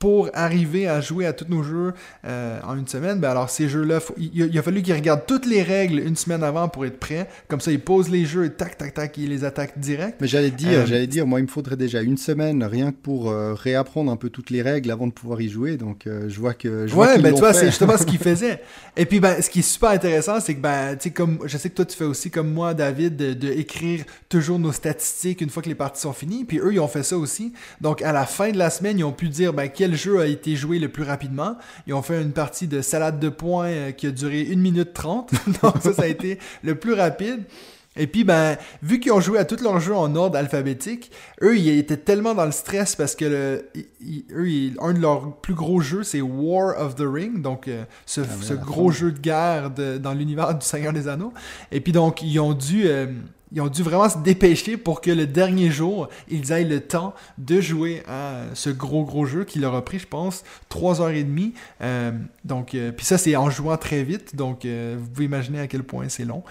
[0.00, 1.92] Pour arriver à jouer à tous nos jeux
[2.24, 5.44] euh, en une semaine, ben alors ces jeux-là, il, il a fallu qu'ils regardent toutes
[5.44, 7.28] les règles une semaine avant pour être prêts.
[7.48, 10.16] Comme ça, ils posent les jeux et tac, tac, tac, ils les attaquent direct.
[10.22, 12.96] Mais j'allais dire, Euh, j'allais dire, moi, il me faudrait déjà une semaine rien que
[12.96, 15.76] pour euh, réapprendre un peu toutes les règles avant de pouvoir y jouer.
[15.76, 16.86] Donc, je vois que.
[16.86, 18.62] Je vois Ouais, qu'ils ben tu vois, c'est justement ce qu'ils faisaient.
[18.96, 21.58] Et puis, ben, ce qui est super intéressant, c'est que, ben, tu sais, comme, je
[21.58, 25.42] sais que toi, tu fais aussi comme moi, David, de, de écrire toujours nos statistiques
[25.42, 26.46] une fois que les parties sont finies.
[26.46, 27.52] Puis eux, ils ont fait ça aussi.
[27.82, 30.26] Donc, à la fin de la semaine, ils ont pu dire, ben, quel jeu a
[30.26, 31.56] été joué le plus rapidement.
[31.86, 34.92] Ils ont fait une partie de salade de points euh, qui a duré 1 minute
[34.92, 35.30] 30.
[35.62, 37.44] Donc, ça, ça a été le plus rapide.
[37.96, 41.10] Et puis, ben, vu qu'ils ont joué à tous leurs jeux en ordre alphabétique,
[41.42, 44.92] eux, ils étaient tellement dans le stress parce que le, ils- ils- eux, ils- un
[44.92, 48.52] de leurs plus gros jeux, c'est War of the Ring, donc euh, ce, oui, ce
[48.54, 51.32] à gros jeu de guerre de- dans l'univers du Seigneur des Anneaux.
[51.72, 52.84] Et puis, donc, ils ont dû.
[52.86, 53.06] euh,
[53.52, 57.14] ils ont dû vraiment se dépêcher pour que le dernier jour, ils aient le temps
[57.38, 61.10] de jouer à ce gros gros jeu qui leur a pris, je pense, 3 heures
[61.10, 61.54] et demie.
[61.80, 62.12] Euh,
[62.44, 64.36] donc, euh, puis ça, c'est en jouant très vite.
[64.36, 66.44] Donc, euh, vous pouvez imaginer à quel point c'est long.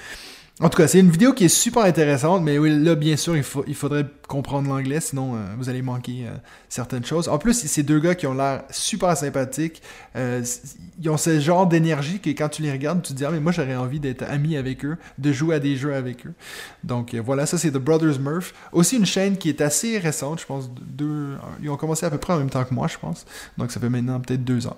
[0.62, 3.38] En tout cas, c'est une vidéo qui est super intéressante, mais oui, là, bien sûr,
[3.38, 6.36] il, faudrait comprendre l'anglais, sinon euh, vous allez manquer euh,
[6.68, 7.30] certaines choses.
[7.30, 9.82] En plus, c'est deux gars qui ont l'air super sympathiques.
[10.18, 10.44] Euh,
[11.02, 13.40] ils ont ce genre d'énergie que quand tu les regardes, tu te dis, ah, mais
[13.40, 16.34] moi, j'aurais envie d'être ami avec eux, de jouer à des jeux avec eux.
[16.84, 18.54] Donc voilà, ça, c'est The Brothers Murph.
[18.74, 22.18] Aussi une chaîne qui est assez récente, je pense, deux, ils ont commencé à peu
[22.18, 23.26] près en même temps que moi, je pense.
[23.58, 24.76] Donc ça fait maintenant peut-être deux ans.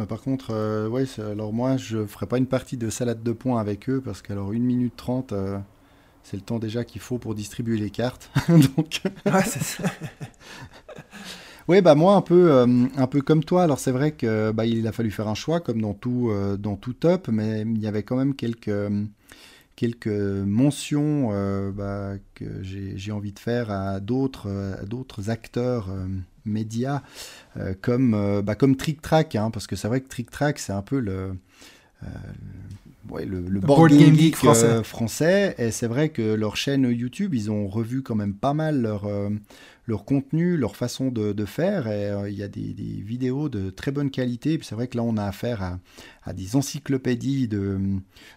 [0.00, 3.32] Mais par contre, euh, ouais, alors moi, je ferai pas une partie de salade de
[3.32, 5.58] points avec eux parce que alors 1 minute 30, euh,
[6.22, 8.30] c'est le temps déjà qu'il faut pour distribuer les cartes.
[8.48, 9.02] Donc...
[9.26, 9.84] ouais, c'est ça.
[11.68, 13.62] Oui, bah moi un peu, euh, un peu comme toi.
[13.62, 16.56] Alors c'est vrai que bah, il a fallu faire un choix, comme dans tout, euh,
[16.56, 18.72] dans tout top, mais il y avait quand même quelques,
[19.80, 24.50] quelques mentions euh, bah, que j'ai envie de faire à d'autres,
[25.28, 25.88] acteurs
[26.44, 27.00] médias,
[27.80, 30.82] comme, bah, comme Trick Track, hein, parce que c'est vrai que Trick Track c'est un
[30.82, 31.34] peu le
[33.10, 35.54] ouais, le, board, game, geek, français.
[35.58, 39.06] Et c'est vrai que leur chaîne YouTube, ils ont revu quand même pas mal leur,
[39.90, 41.88] leur contenu, leur façon de, faire.
[41.88, 44.56] Et euh, il y a des, vidéos de très bonne qualité.
[44.56, 45.78] Puis c'est vrai que là, on a affaire
[46.24, 47.78] à, des encyclopédies de,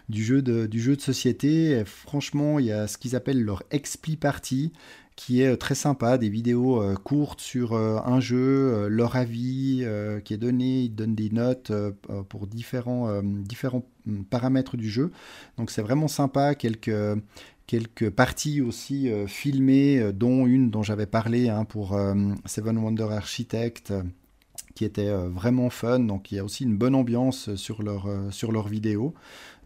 [0.08, 1.84] du, jeu de, du jeu de société.
[1.86, 4.72] franchement, il y a ce qu'ils appellent leur Expli Party
[5.16, 9.84] qui est euh, très sympa, des vidéos euh, courtes sur un jeu, leur avis
[10.24, 11.72] qui est donné, ils donnent des notes
[12.28, 13.44] pour différents, hum,
[14.28, 15.10] paramètres du jeu.
[15.56, 16.54] Donc c'est vraiment sympa,
[17.66, 22.14] quelques, parties aussi euh, filmées, euh, dont une dont j'avais parlé hein, pour euh,
[22.46, 23.92] Seven Wonder Architect,
[24.74, 26.00] qui était vraiment fun.
[26.00, 29.14] Donc il y a aussi une bonne ambiance sur leur, sur leurs vidéos.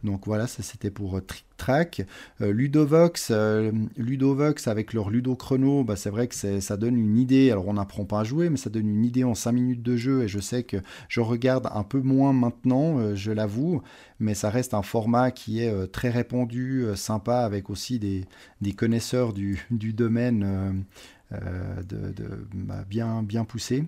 [0.05, 2.07] Donc voilà, ça c'était pour euh, Trick Track.
[2.41, 7.19] Euh, Ludovox, euh, Ludovox avec leur Ludo Chrono, bah, c'est vrai que ça donne une
[7.19, 7.51] idée.
[7.51, 9.97] Alors on n'apprend pas à jouer, mais ça donne une idée en 5 minutes de
[9.97, 10.23] jeu.
[10.23, 10.77] Et je sais que
[11.09, 13.83] je regarde un peu moins maintenant, je l'avoue,
[14.21, 18.27] mais ça reste un format qui est très répandu, sympa, avec aussi des,
[18.75, 20.85] connaisseurs du, domaine
[21.31, 23.85] bah, bien, bien poussés.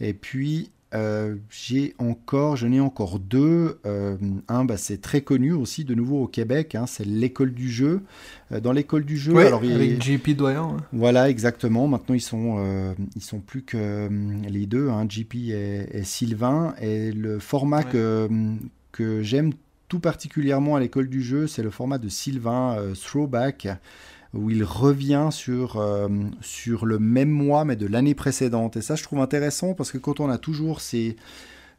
[0.00, 3.78] Et puis euh, j'ai encore, je n'ai encore deux.
[3.84, 4.16] Euh,
[4.48, 8.02] un, bah, c'est très connu aussi, de nouveau au Québec, hein, c'est l'école du jeu.
[8.52, 10.76] Euh, dans l'école du jeu, alors avec JP Doyon.
[10.76, 10.84] Hein.
[10.92, 11.88] Voilà, exactement.
[11.88, 14.08] Maintenant, ils sont, ils sont plus que
[14.48, 16.74] les deux, hein, JP et, Sylvain.
[16.80, 18.28] Et le format que,
[18.92, 19.52] que j'aime
[19.88, 23.68] tout particulièrement à l'école du jeu, c'est le format de Sylvain Throwback
[24.34, 26.08] où il revient sur, euh,
[26.40, 28.76] sur le même mois, mais de l'année précédente.
[28.76, 31.16] Et ça, je trouve intéressant parce que quand on a toujours ces,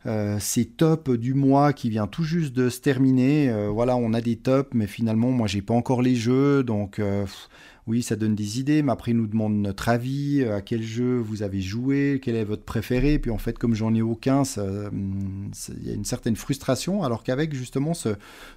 [0.06, 4.14] euh, ces tops du mois qui vient tout juste de se terminer, euh, voilà, on
[4.14, 7.00] a des tops, mais finalement, moi, j'ai pas encore les jeux, donc
[7.86, 11.18] oui, ça donne des idées, mais après, il nous demande notre avis, à quel jeu
[11.18, 13.18] vous avez joué, quel est votre préféré.
[13.18, 17.54] Puis en fait, comme j'en ai aucun, il y a une certaine frustration, alors qu'avec
[17.56, 18.10] justement ce,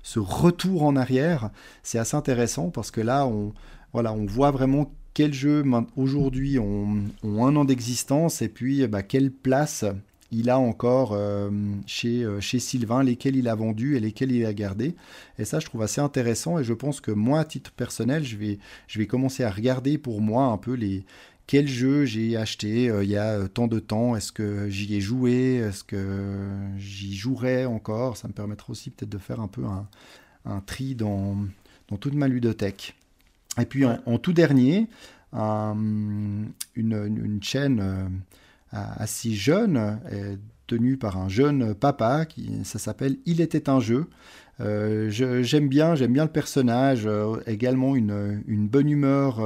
[0.02, 1.50] ce, retour en arrière,
[1.82, 3.54] c'est assez intéressant parce que là, on,
[3.92, 5.64] voilà, on voit vraiment quels jeux
[5.96, 9.84] aujourd'hui ont, un an d'existence et puis bah, quelle place
[10.32, 11.50] il a encore euh,
[11.86, 14.96] chez, euh, chez Sylvain, lesquels il a vendus et lesquels il a gardés.
[15.38, 18.36] Et ça, je trouve assez intéressant et je pense que moi, à titre personnel, je
[18.38, 21.04] vais, commencer à regarder pour moi un peu les,
[21.46, 25.02] quels jeux j'ai acheté euh, il y a tant de temps, est-ce que j'y ai
[25.02, 28.16] joué, est-ce que j'y jouerai encore?
[28.16, 29.64] Ça me permettra aussi peut-être de faire un peu
[30.46, 31.36] un, tri dans
[32.00, 32.96] toute ma ludothèque.
[33.60, 34.88] Et puis en, tout dernier,
[35.32, 38.08] une, une, chaîne euh,
[38.70, 40.00] assez jeune,
[40.66, 44.08] tenue par un jeune papa, qui, ça s'appelle Il était un jeu.
[44.60, 49.40] Euh, j'aime bien, j'aime bien le personnage, euh, également une, une, bonne humeur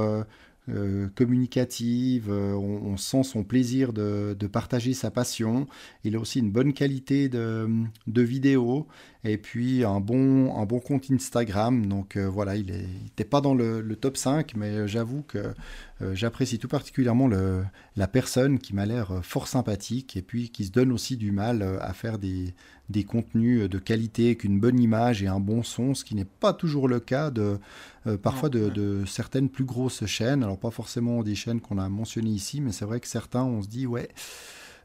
[0.69, 5.65] euh, communicative, euh, on, sent son plaisir de, partager sa passion.
[6.03, 7.69] Il a aussi une bonne qualité de,
[8.07, 8.85] de vidéo
[9.27, 11.85] et puis un bon, un bon compte Instagram.
[11.85, 15.53] Donc euh, voilà, il n'était pas dans le, top 5, mais j'avoue que
[16.13, 17.63] j'apprécie tout particulièrement le,
[17.95, 21.79] la personne qui m'a l'air fort sympathique et puis qui se donne aussi du mal
[21.81, 22.53] à faire des,
[22.89, 26.53] des contenus de qualité, qu'une bonne image et un bon son, ce qui n'est pas
[26.53, 27.59] toujours le cas de,
[28.07, 30.43] euh, parfois de, certaines plus grosses chaînes.
[30.43, 33.61] Alors pas forcément des chaînes qu'on a mentionnées ici, mais c'est vrai que certains, on
[33.61, 34.09] se dit, ouais,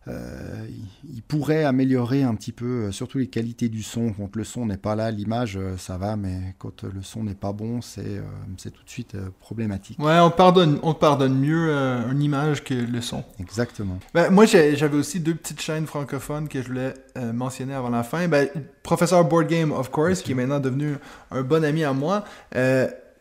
[0.09, 0.67] euh,
[1.09, 4.13] il pourrait améliorer un petit peu, euh, surtout les qualités du son.
[4.13, 7.37] Quand le son n'est pas là, l'image, euh, ça va, mais quand le son n'est
[7.37, 8.21] pas bon, c'est
[8.57, 9.99] c'est tout de suite problématique.
[9.99, 13.25] Ouais, on pardonne, on pardonne mieux une image que le son.
[13.39, 13.99] Exactement.
[14.15, 16.95] Ben, moi, j'avais aussi deux petites chaînes francophones que je voulais
[17.33, 18.29] mentionner avant la fin.
[18.29, 18.49] Ben,
[18.83, 20.97] Professeur Board Game, of course, qui est maintenant devenu
[21.31, 22.25] un bon ami à moi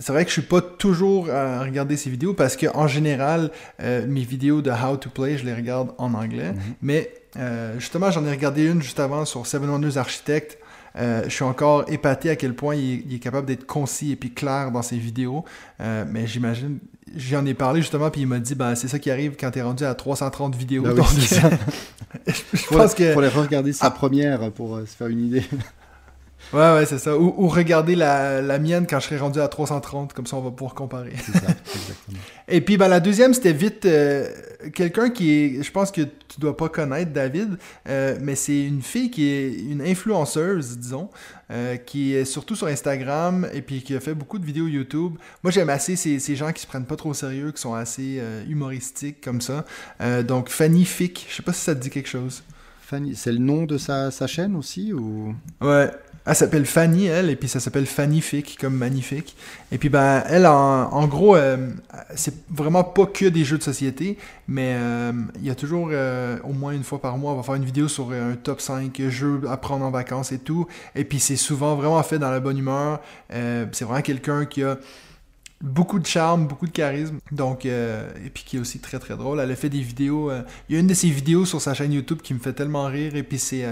[0.02, 3.52] c'est vrai que je suis pas toujours à regarder ces vidéos parce que en général,
[3.82, 6.52] euh, mes vidéos de How to Play, je les regarde en anglais.
[6.52, 6.60] Mhm.
[6.82, 10.58] Mais euh, justement, j'en ai regardé une juste avant sur Seven Wonders Architect.
[10.98, 14.34] Euh, je suis encore épaté à quel point il est, capable d'être concis et puis
[14.34, 15.46] clair dans ses vidéos.
[15.80, 16.80] mais j'imagine,
[17.16, 19.60] j'en ai parlé justement, puis il m'a dit, ben, c'est ça qui arrive quand tu
[19.60, 20.84] es rendu à 330 vidéos.
[20.88, 20.94] Ah
[22.28, 23.14] je, pense que...
[23.14, 25.44] faut regarder sa première pour se faire une idée.
[26.54, 27.18] Ouais, ouais, c'est ça.
[27.18, 30.42] Ou, ou regarder la, la, mienne quand je serai rendu à 330, comme ça on
[30.42, 31.14] va pouvoir comparer.
[31.16, 32.20] C'est ça, exactement.
[32.50, 34.28] Et puis ben, la deuxième, c'était vite euh,
[34.74, 37.58] quelqu'un qui est, je pense que tu dois pas connaître David,
[37.88, 41.10] euh, mais c'est une fille qui est une influenceuse, disons,
[41.52, 45.16] euh, qui est surtout sur Instagram et puis qui a fait beaucoup de vidéos YouTube.
[45.44, 47.74] Moi j'aime assez ces, ces, gens qui se prennent pas trop au sérieux, qui sont
[47.74, 49.66] assez humoristiques comme ça.
[50.24, 52.44] donc Fanny Fick, je sais pas si ça te dit quelque chose.
[53.16, 55.36] C'est le nom de sa, chaîne aussi ou?
[55.62, 55.90] Ouais.
[56.24, 59.36] Elle s'appelle Fanny, elle, et puis ça s'appelle Fannyfique, comme magnifique.
[59.72, 61.72] Et puis, ben, elle, en, gros, euh,
[62.14, 66.38] c'est vraiment pas que des jeux de société, mais euh, il y a toujours, euh,
[66.44, 69.02] au moins une fois par mois, on va faire une vidéo sur un top 5
[69.10, 70.68] jeux à prendre en vacances et tout.
[70.94, 73.02] Et puis, c'est souvent vraiment fait dans la bonne humeur.
[73.32, 74.78] c'est vraiment quelqu'un qui a
[75.62, 77.20] beaucoup de charme, beaucoup de charisme.
[77.32, 79.40] Donc, et puis qui est aussi très très drôle.
[79.40, 80.32] Elle a fait des vidéos.
[80.70, 82.86] il y a une de ses vidéos sur sa chaîne YouTube qui me fait tellement
[82.86, 83.16] rire.
[83.16, 83.66] Et puis c'est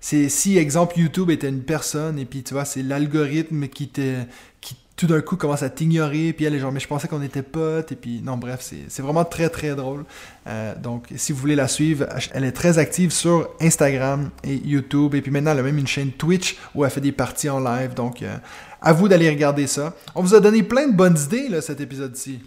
[0.00, 4.22] c'est si, exemple, YouTube était une personne, et puis tu vois, c'est l'algorithme qui te,
[4.60, 7.22] qui tout d'un coup commence à t'ignorer, puis elle est genre, mais je pensais qu'on
[7.22, 10.04] était potes, et puis non, bref, c'est vraiment très très drôle.
[10.46, 15.14] Euh, donc, si vous voulez la suivre, elle est très active sur Instagram et YouTube,
[15.14, 17.58] et puis maintenant, elle a même une chaîne Twitch où elle fait des parties en
[17.58, 18.36] live, donc euh,
[18.80, 19.94] à vous d'aller regarder ça.
[20.14, 22.40] On vous a donné plein de bonnes idées, là, cet épisode-ci.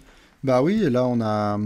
[0.44, 1.56] Bah oui, là on a,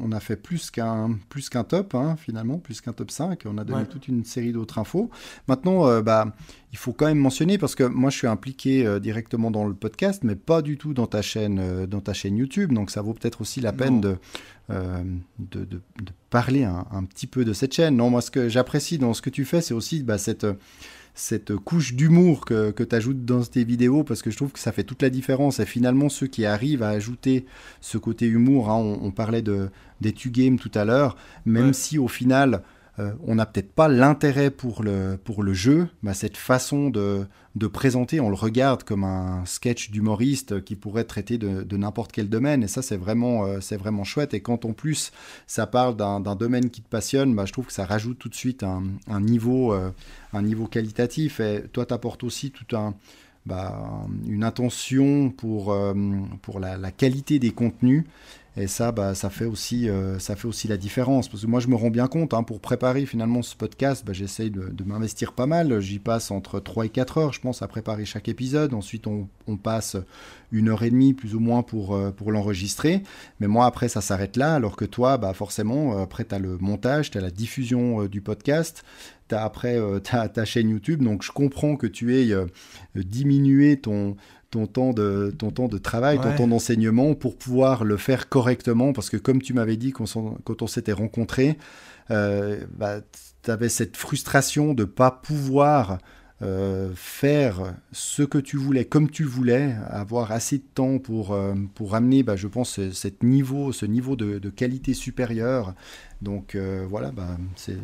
[0.00, 3.42] on a fait plus qu'un plus qu'un top, hein, finalement, plus qu'un top 5.
[3.44, 5.10] On a donné toute une série d'autres infos.
[5.48, 6.34] Maintenant, euh, bah,
[6.72, 9.74] il faut quand même mentionner, parce que moi je suis impliqué euh, directement dans le
[9.74, 12.72] podcast, mais pas du tout dans ta chaîne, euh, dans ta chaîne YouTube.
[12.72, 14.16] Donc ça vaut peut-être aussi la peine de,
[14.70, 15.80] de, de,
[16.30, 17.96] parler un, un, petit peu de cette chaîne.
[17.96, 20.46] Non, moi ce que j'apprécie dans ce que tu fais, c'est aussi bah, cette
[21.14, 24.58] cette couche d'humour que, que tu ajoutes dans tes vidéos parce que je trouve que
[24.58, 25.60] ça fait toute la différence.
[25.60, 27.44] Et finalement, ceux qui arrivent à ajouter
[27.80, 29.68] ce côté humour, hein, on, parlait de,
[30.00, 32.62] des games tout à l'heure, même si au final,
[32.98, 37.24] euh, on n'a peut-être pas l'intérêt pour le, pour le jeu, cette façon de,
[37.56, 42.28] de, présenter, on le regarde comme un sketch d'humoriste qui pourrait traiter de, n'importe quel
[42.28, 45.10] domaine, et ça c'est vraiment, euh, vraiment chouette, et quand en plus
[45.46, 48.34] ça parle d'un, domaine qui te passionne, bah, je trouve que ça rajoute tout de
[48.34, 49.90] suite un, niveau, euh,
[50.34, 52.94] un niveau qualitatif, et toi tu apportes aussi tout un...
[53.44, 55.76] Bah, une intention pour,
[56.42, 58.04] pour la, qualité des contenus
[58.54, 61.28] et ça, bah, ça, fait aussi, euh, ça fait aussi la différence.
[61.28, 64.12] Parce que moi, je me rends bien compte, hein, pour préparer finalement ce podcast, bah,
[64.12, 65.80] j'essaye de, m'investir pas mal.
[65.80, 68.74] J'y passe entre 3 et 4 heures, je pense, à préparer chaque épisode.
[68.74, 69.96] Ensuite, on, passe
[70.50, 73.02] une heure et demie, plus ou moins, pour, euh, pour l'enregistrer.
[73.40, 74.54] Mais moi, après, ça s'arrête là.
[74.54, 78.04] Alors que toi, bah, forcément, euh, après, tu as le montage, tu as la diffusion
[78.04, 78.84] du podcast.
[79.28, 81.02] Tu as après ta, ta chaîne YouTube.
[81.02, 82.34] Donc, je comprends que tu aies
[82.94, 84.16] diminué ton
[84.52, 88.92] ton temps de, ton temps de travail, ton temps d'enseignement pour pouvoir le faire correctement.
[88.92, 91.58] Parce que comme tu m'avais dit quand on, s'était rencontrés,
[92.10, 93.00] euh, bah,
[93.42, 95.98] tu avais cette frustration de ne pas pouvoir
[96.42, 101.54] euh, faire ce que tu voulais comme tu voulais, avoir assez de temps pour, euh,
[101.74, 105.74] pour amener, bah, je pense, cette niveau, ce niveau de, de qualité supérieure.
[106.20, 106.56] Donc
[106.88, 107.78] voilà, bah, c'est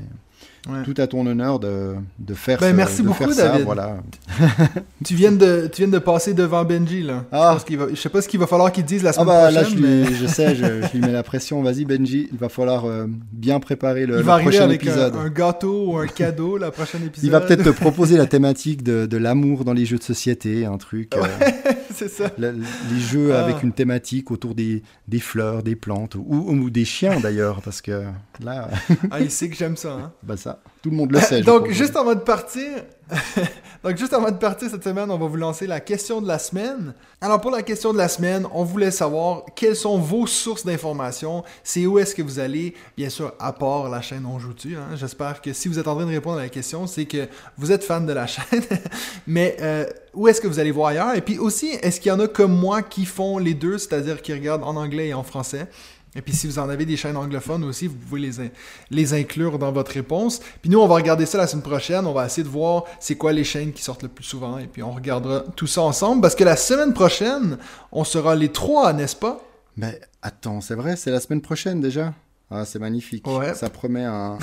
[0.85, 3.65] tout à ton honneur de, de faire, ben, merci beaucoup, David.
[3.65, 3.99] voilà.
[5.05, 7.03] tu, viens de, tu viens de passer devant Benji.
[7.03, 7.25] Là.
[7.33, 7.57] Ah.
[7.69, 9.81] Je, ne sais pas ce qu'il va falloir qu'il dise la semaine ah bah, prochaine.
[9.81, 11.63] Là, je, je sais, je, lui mets la pression.
[11.63, 15.15] Vas-y, Benji, il va falloir euh, bien préparer le, il va prochain avec épisode.
[15.17, 17.25] Un, un, gâteau ou un cadeau la prochaine épisode.
[17.25, 20.67] Il va peut-être te proposer la thématique de, de l'amour dans les jeux de société,
[20.67, 21.15] un truc.
[21.19, 21.73] Euh,
[22.09, 22.31] c'est ça.
[22.39, 23.45] les jeux ah.
[23.45, 27.83] avec une thématique autour des, des fleurs, des plantes ou, ou, des chiens d'ailleurs, parce
[27.83, 28.05] que
[28.41, 28.69] là.
[29.11, 29.93] ah, il sait que j'aime ça.
[29.93, 30.13] Hein.
[30.23, 30.63] Bah ça.
[30.83, 31.43] Tout le monde le sait.
[31.43, 32.69] Donc, juste avant de partir,
[33.83, 36.39] donc juste avant de partir cette semaine, on va vous lancer la question de la
[36.39, 36.95] semaine.
[37.21, 41.45] Alors pour la question de la semaine, on voulait savoir quelles sont vos sources d'informations.
[41.65, 44.77] C'est où est-ce que vous allez, bien sûr, à part la chaîne On joue-tu.
[44.77, 44.95] Hein?
[44.95, 47.73] J'espère que si vous êtes en train de répondre à la question, c'est que vous
[47.73, 48.65] êtes fan de la chaîne.
[49.27, 51.15] Mais euh, où est-ce que vous allez voir ailleurs?
[51.15, 54.21] Et puis aussi, est-ce qu'il y en a comme moi qui font les deux, c'est-à-dire
[54.21, 55.69] qui regardent en anglais et en français?
[56.15, 58.51] Et puis si vous en avez des chaînes anglophones aussi, vous pouvez les,
[58.91, 60.41] les inclure dans votre réponse.
[60.61, 62.07] Puis nous, on va regarder ça la semaine prochaine.
[62.07, 64.59] On va essayer de voir c'est quoi les chaînes qui sortent le plus souvent.
[64.59, 66.23] Et puis on regardera tout ça ensemble.
[66.23, 67.59] Parce que la semaine prochaine,
[67.93, 69.41] on sera les trois, n'est-ce pas?
[69.77, 72.15] Mais attends, c'est vrai, c'est la semaine prochaine déjà.
[72.51, 73.27] Ah, c'est magnifique.
[73.55, 74.39] Ça, promet un,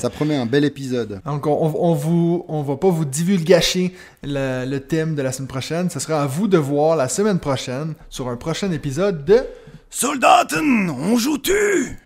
[0.00, 1.20] ça promet un bel épisode.
[1.26, 3.92] Donc, on, on, vous, on va pas vous divulgacher
[4.22, 5.90] le, le thème de la semaine prochaine.
[5.90, 9.44] Ce sera à vous de voir la semaine prochaine sur un prochain épisode de
[9.92, 11.98] Soldaten, on joue-tu?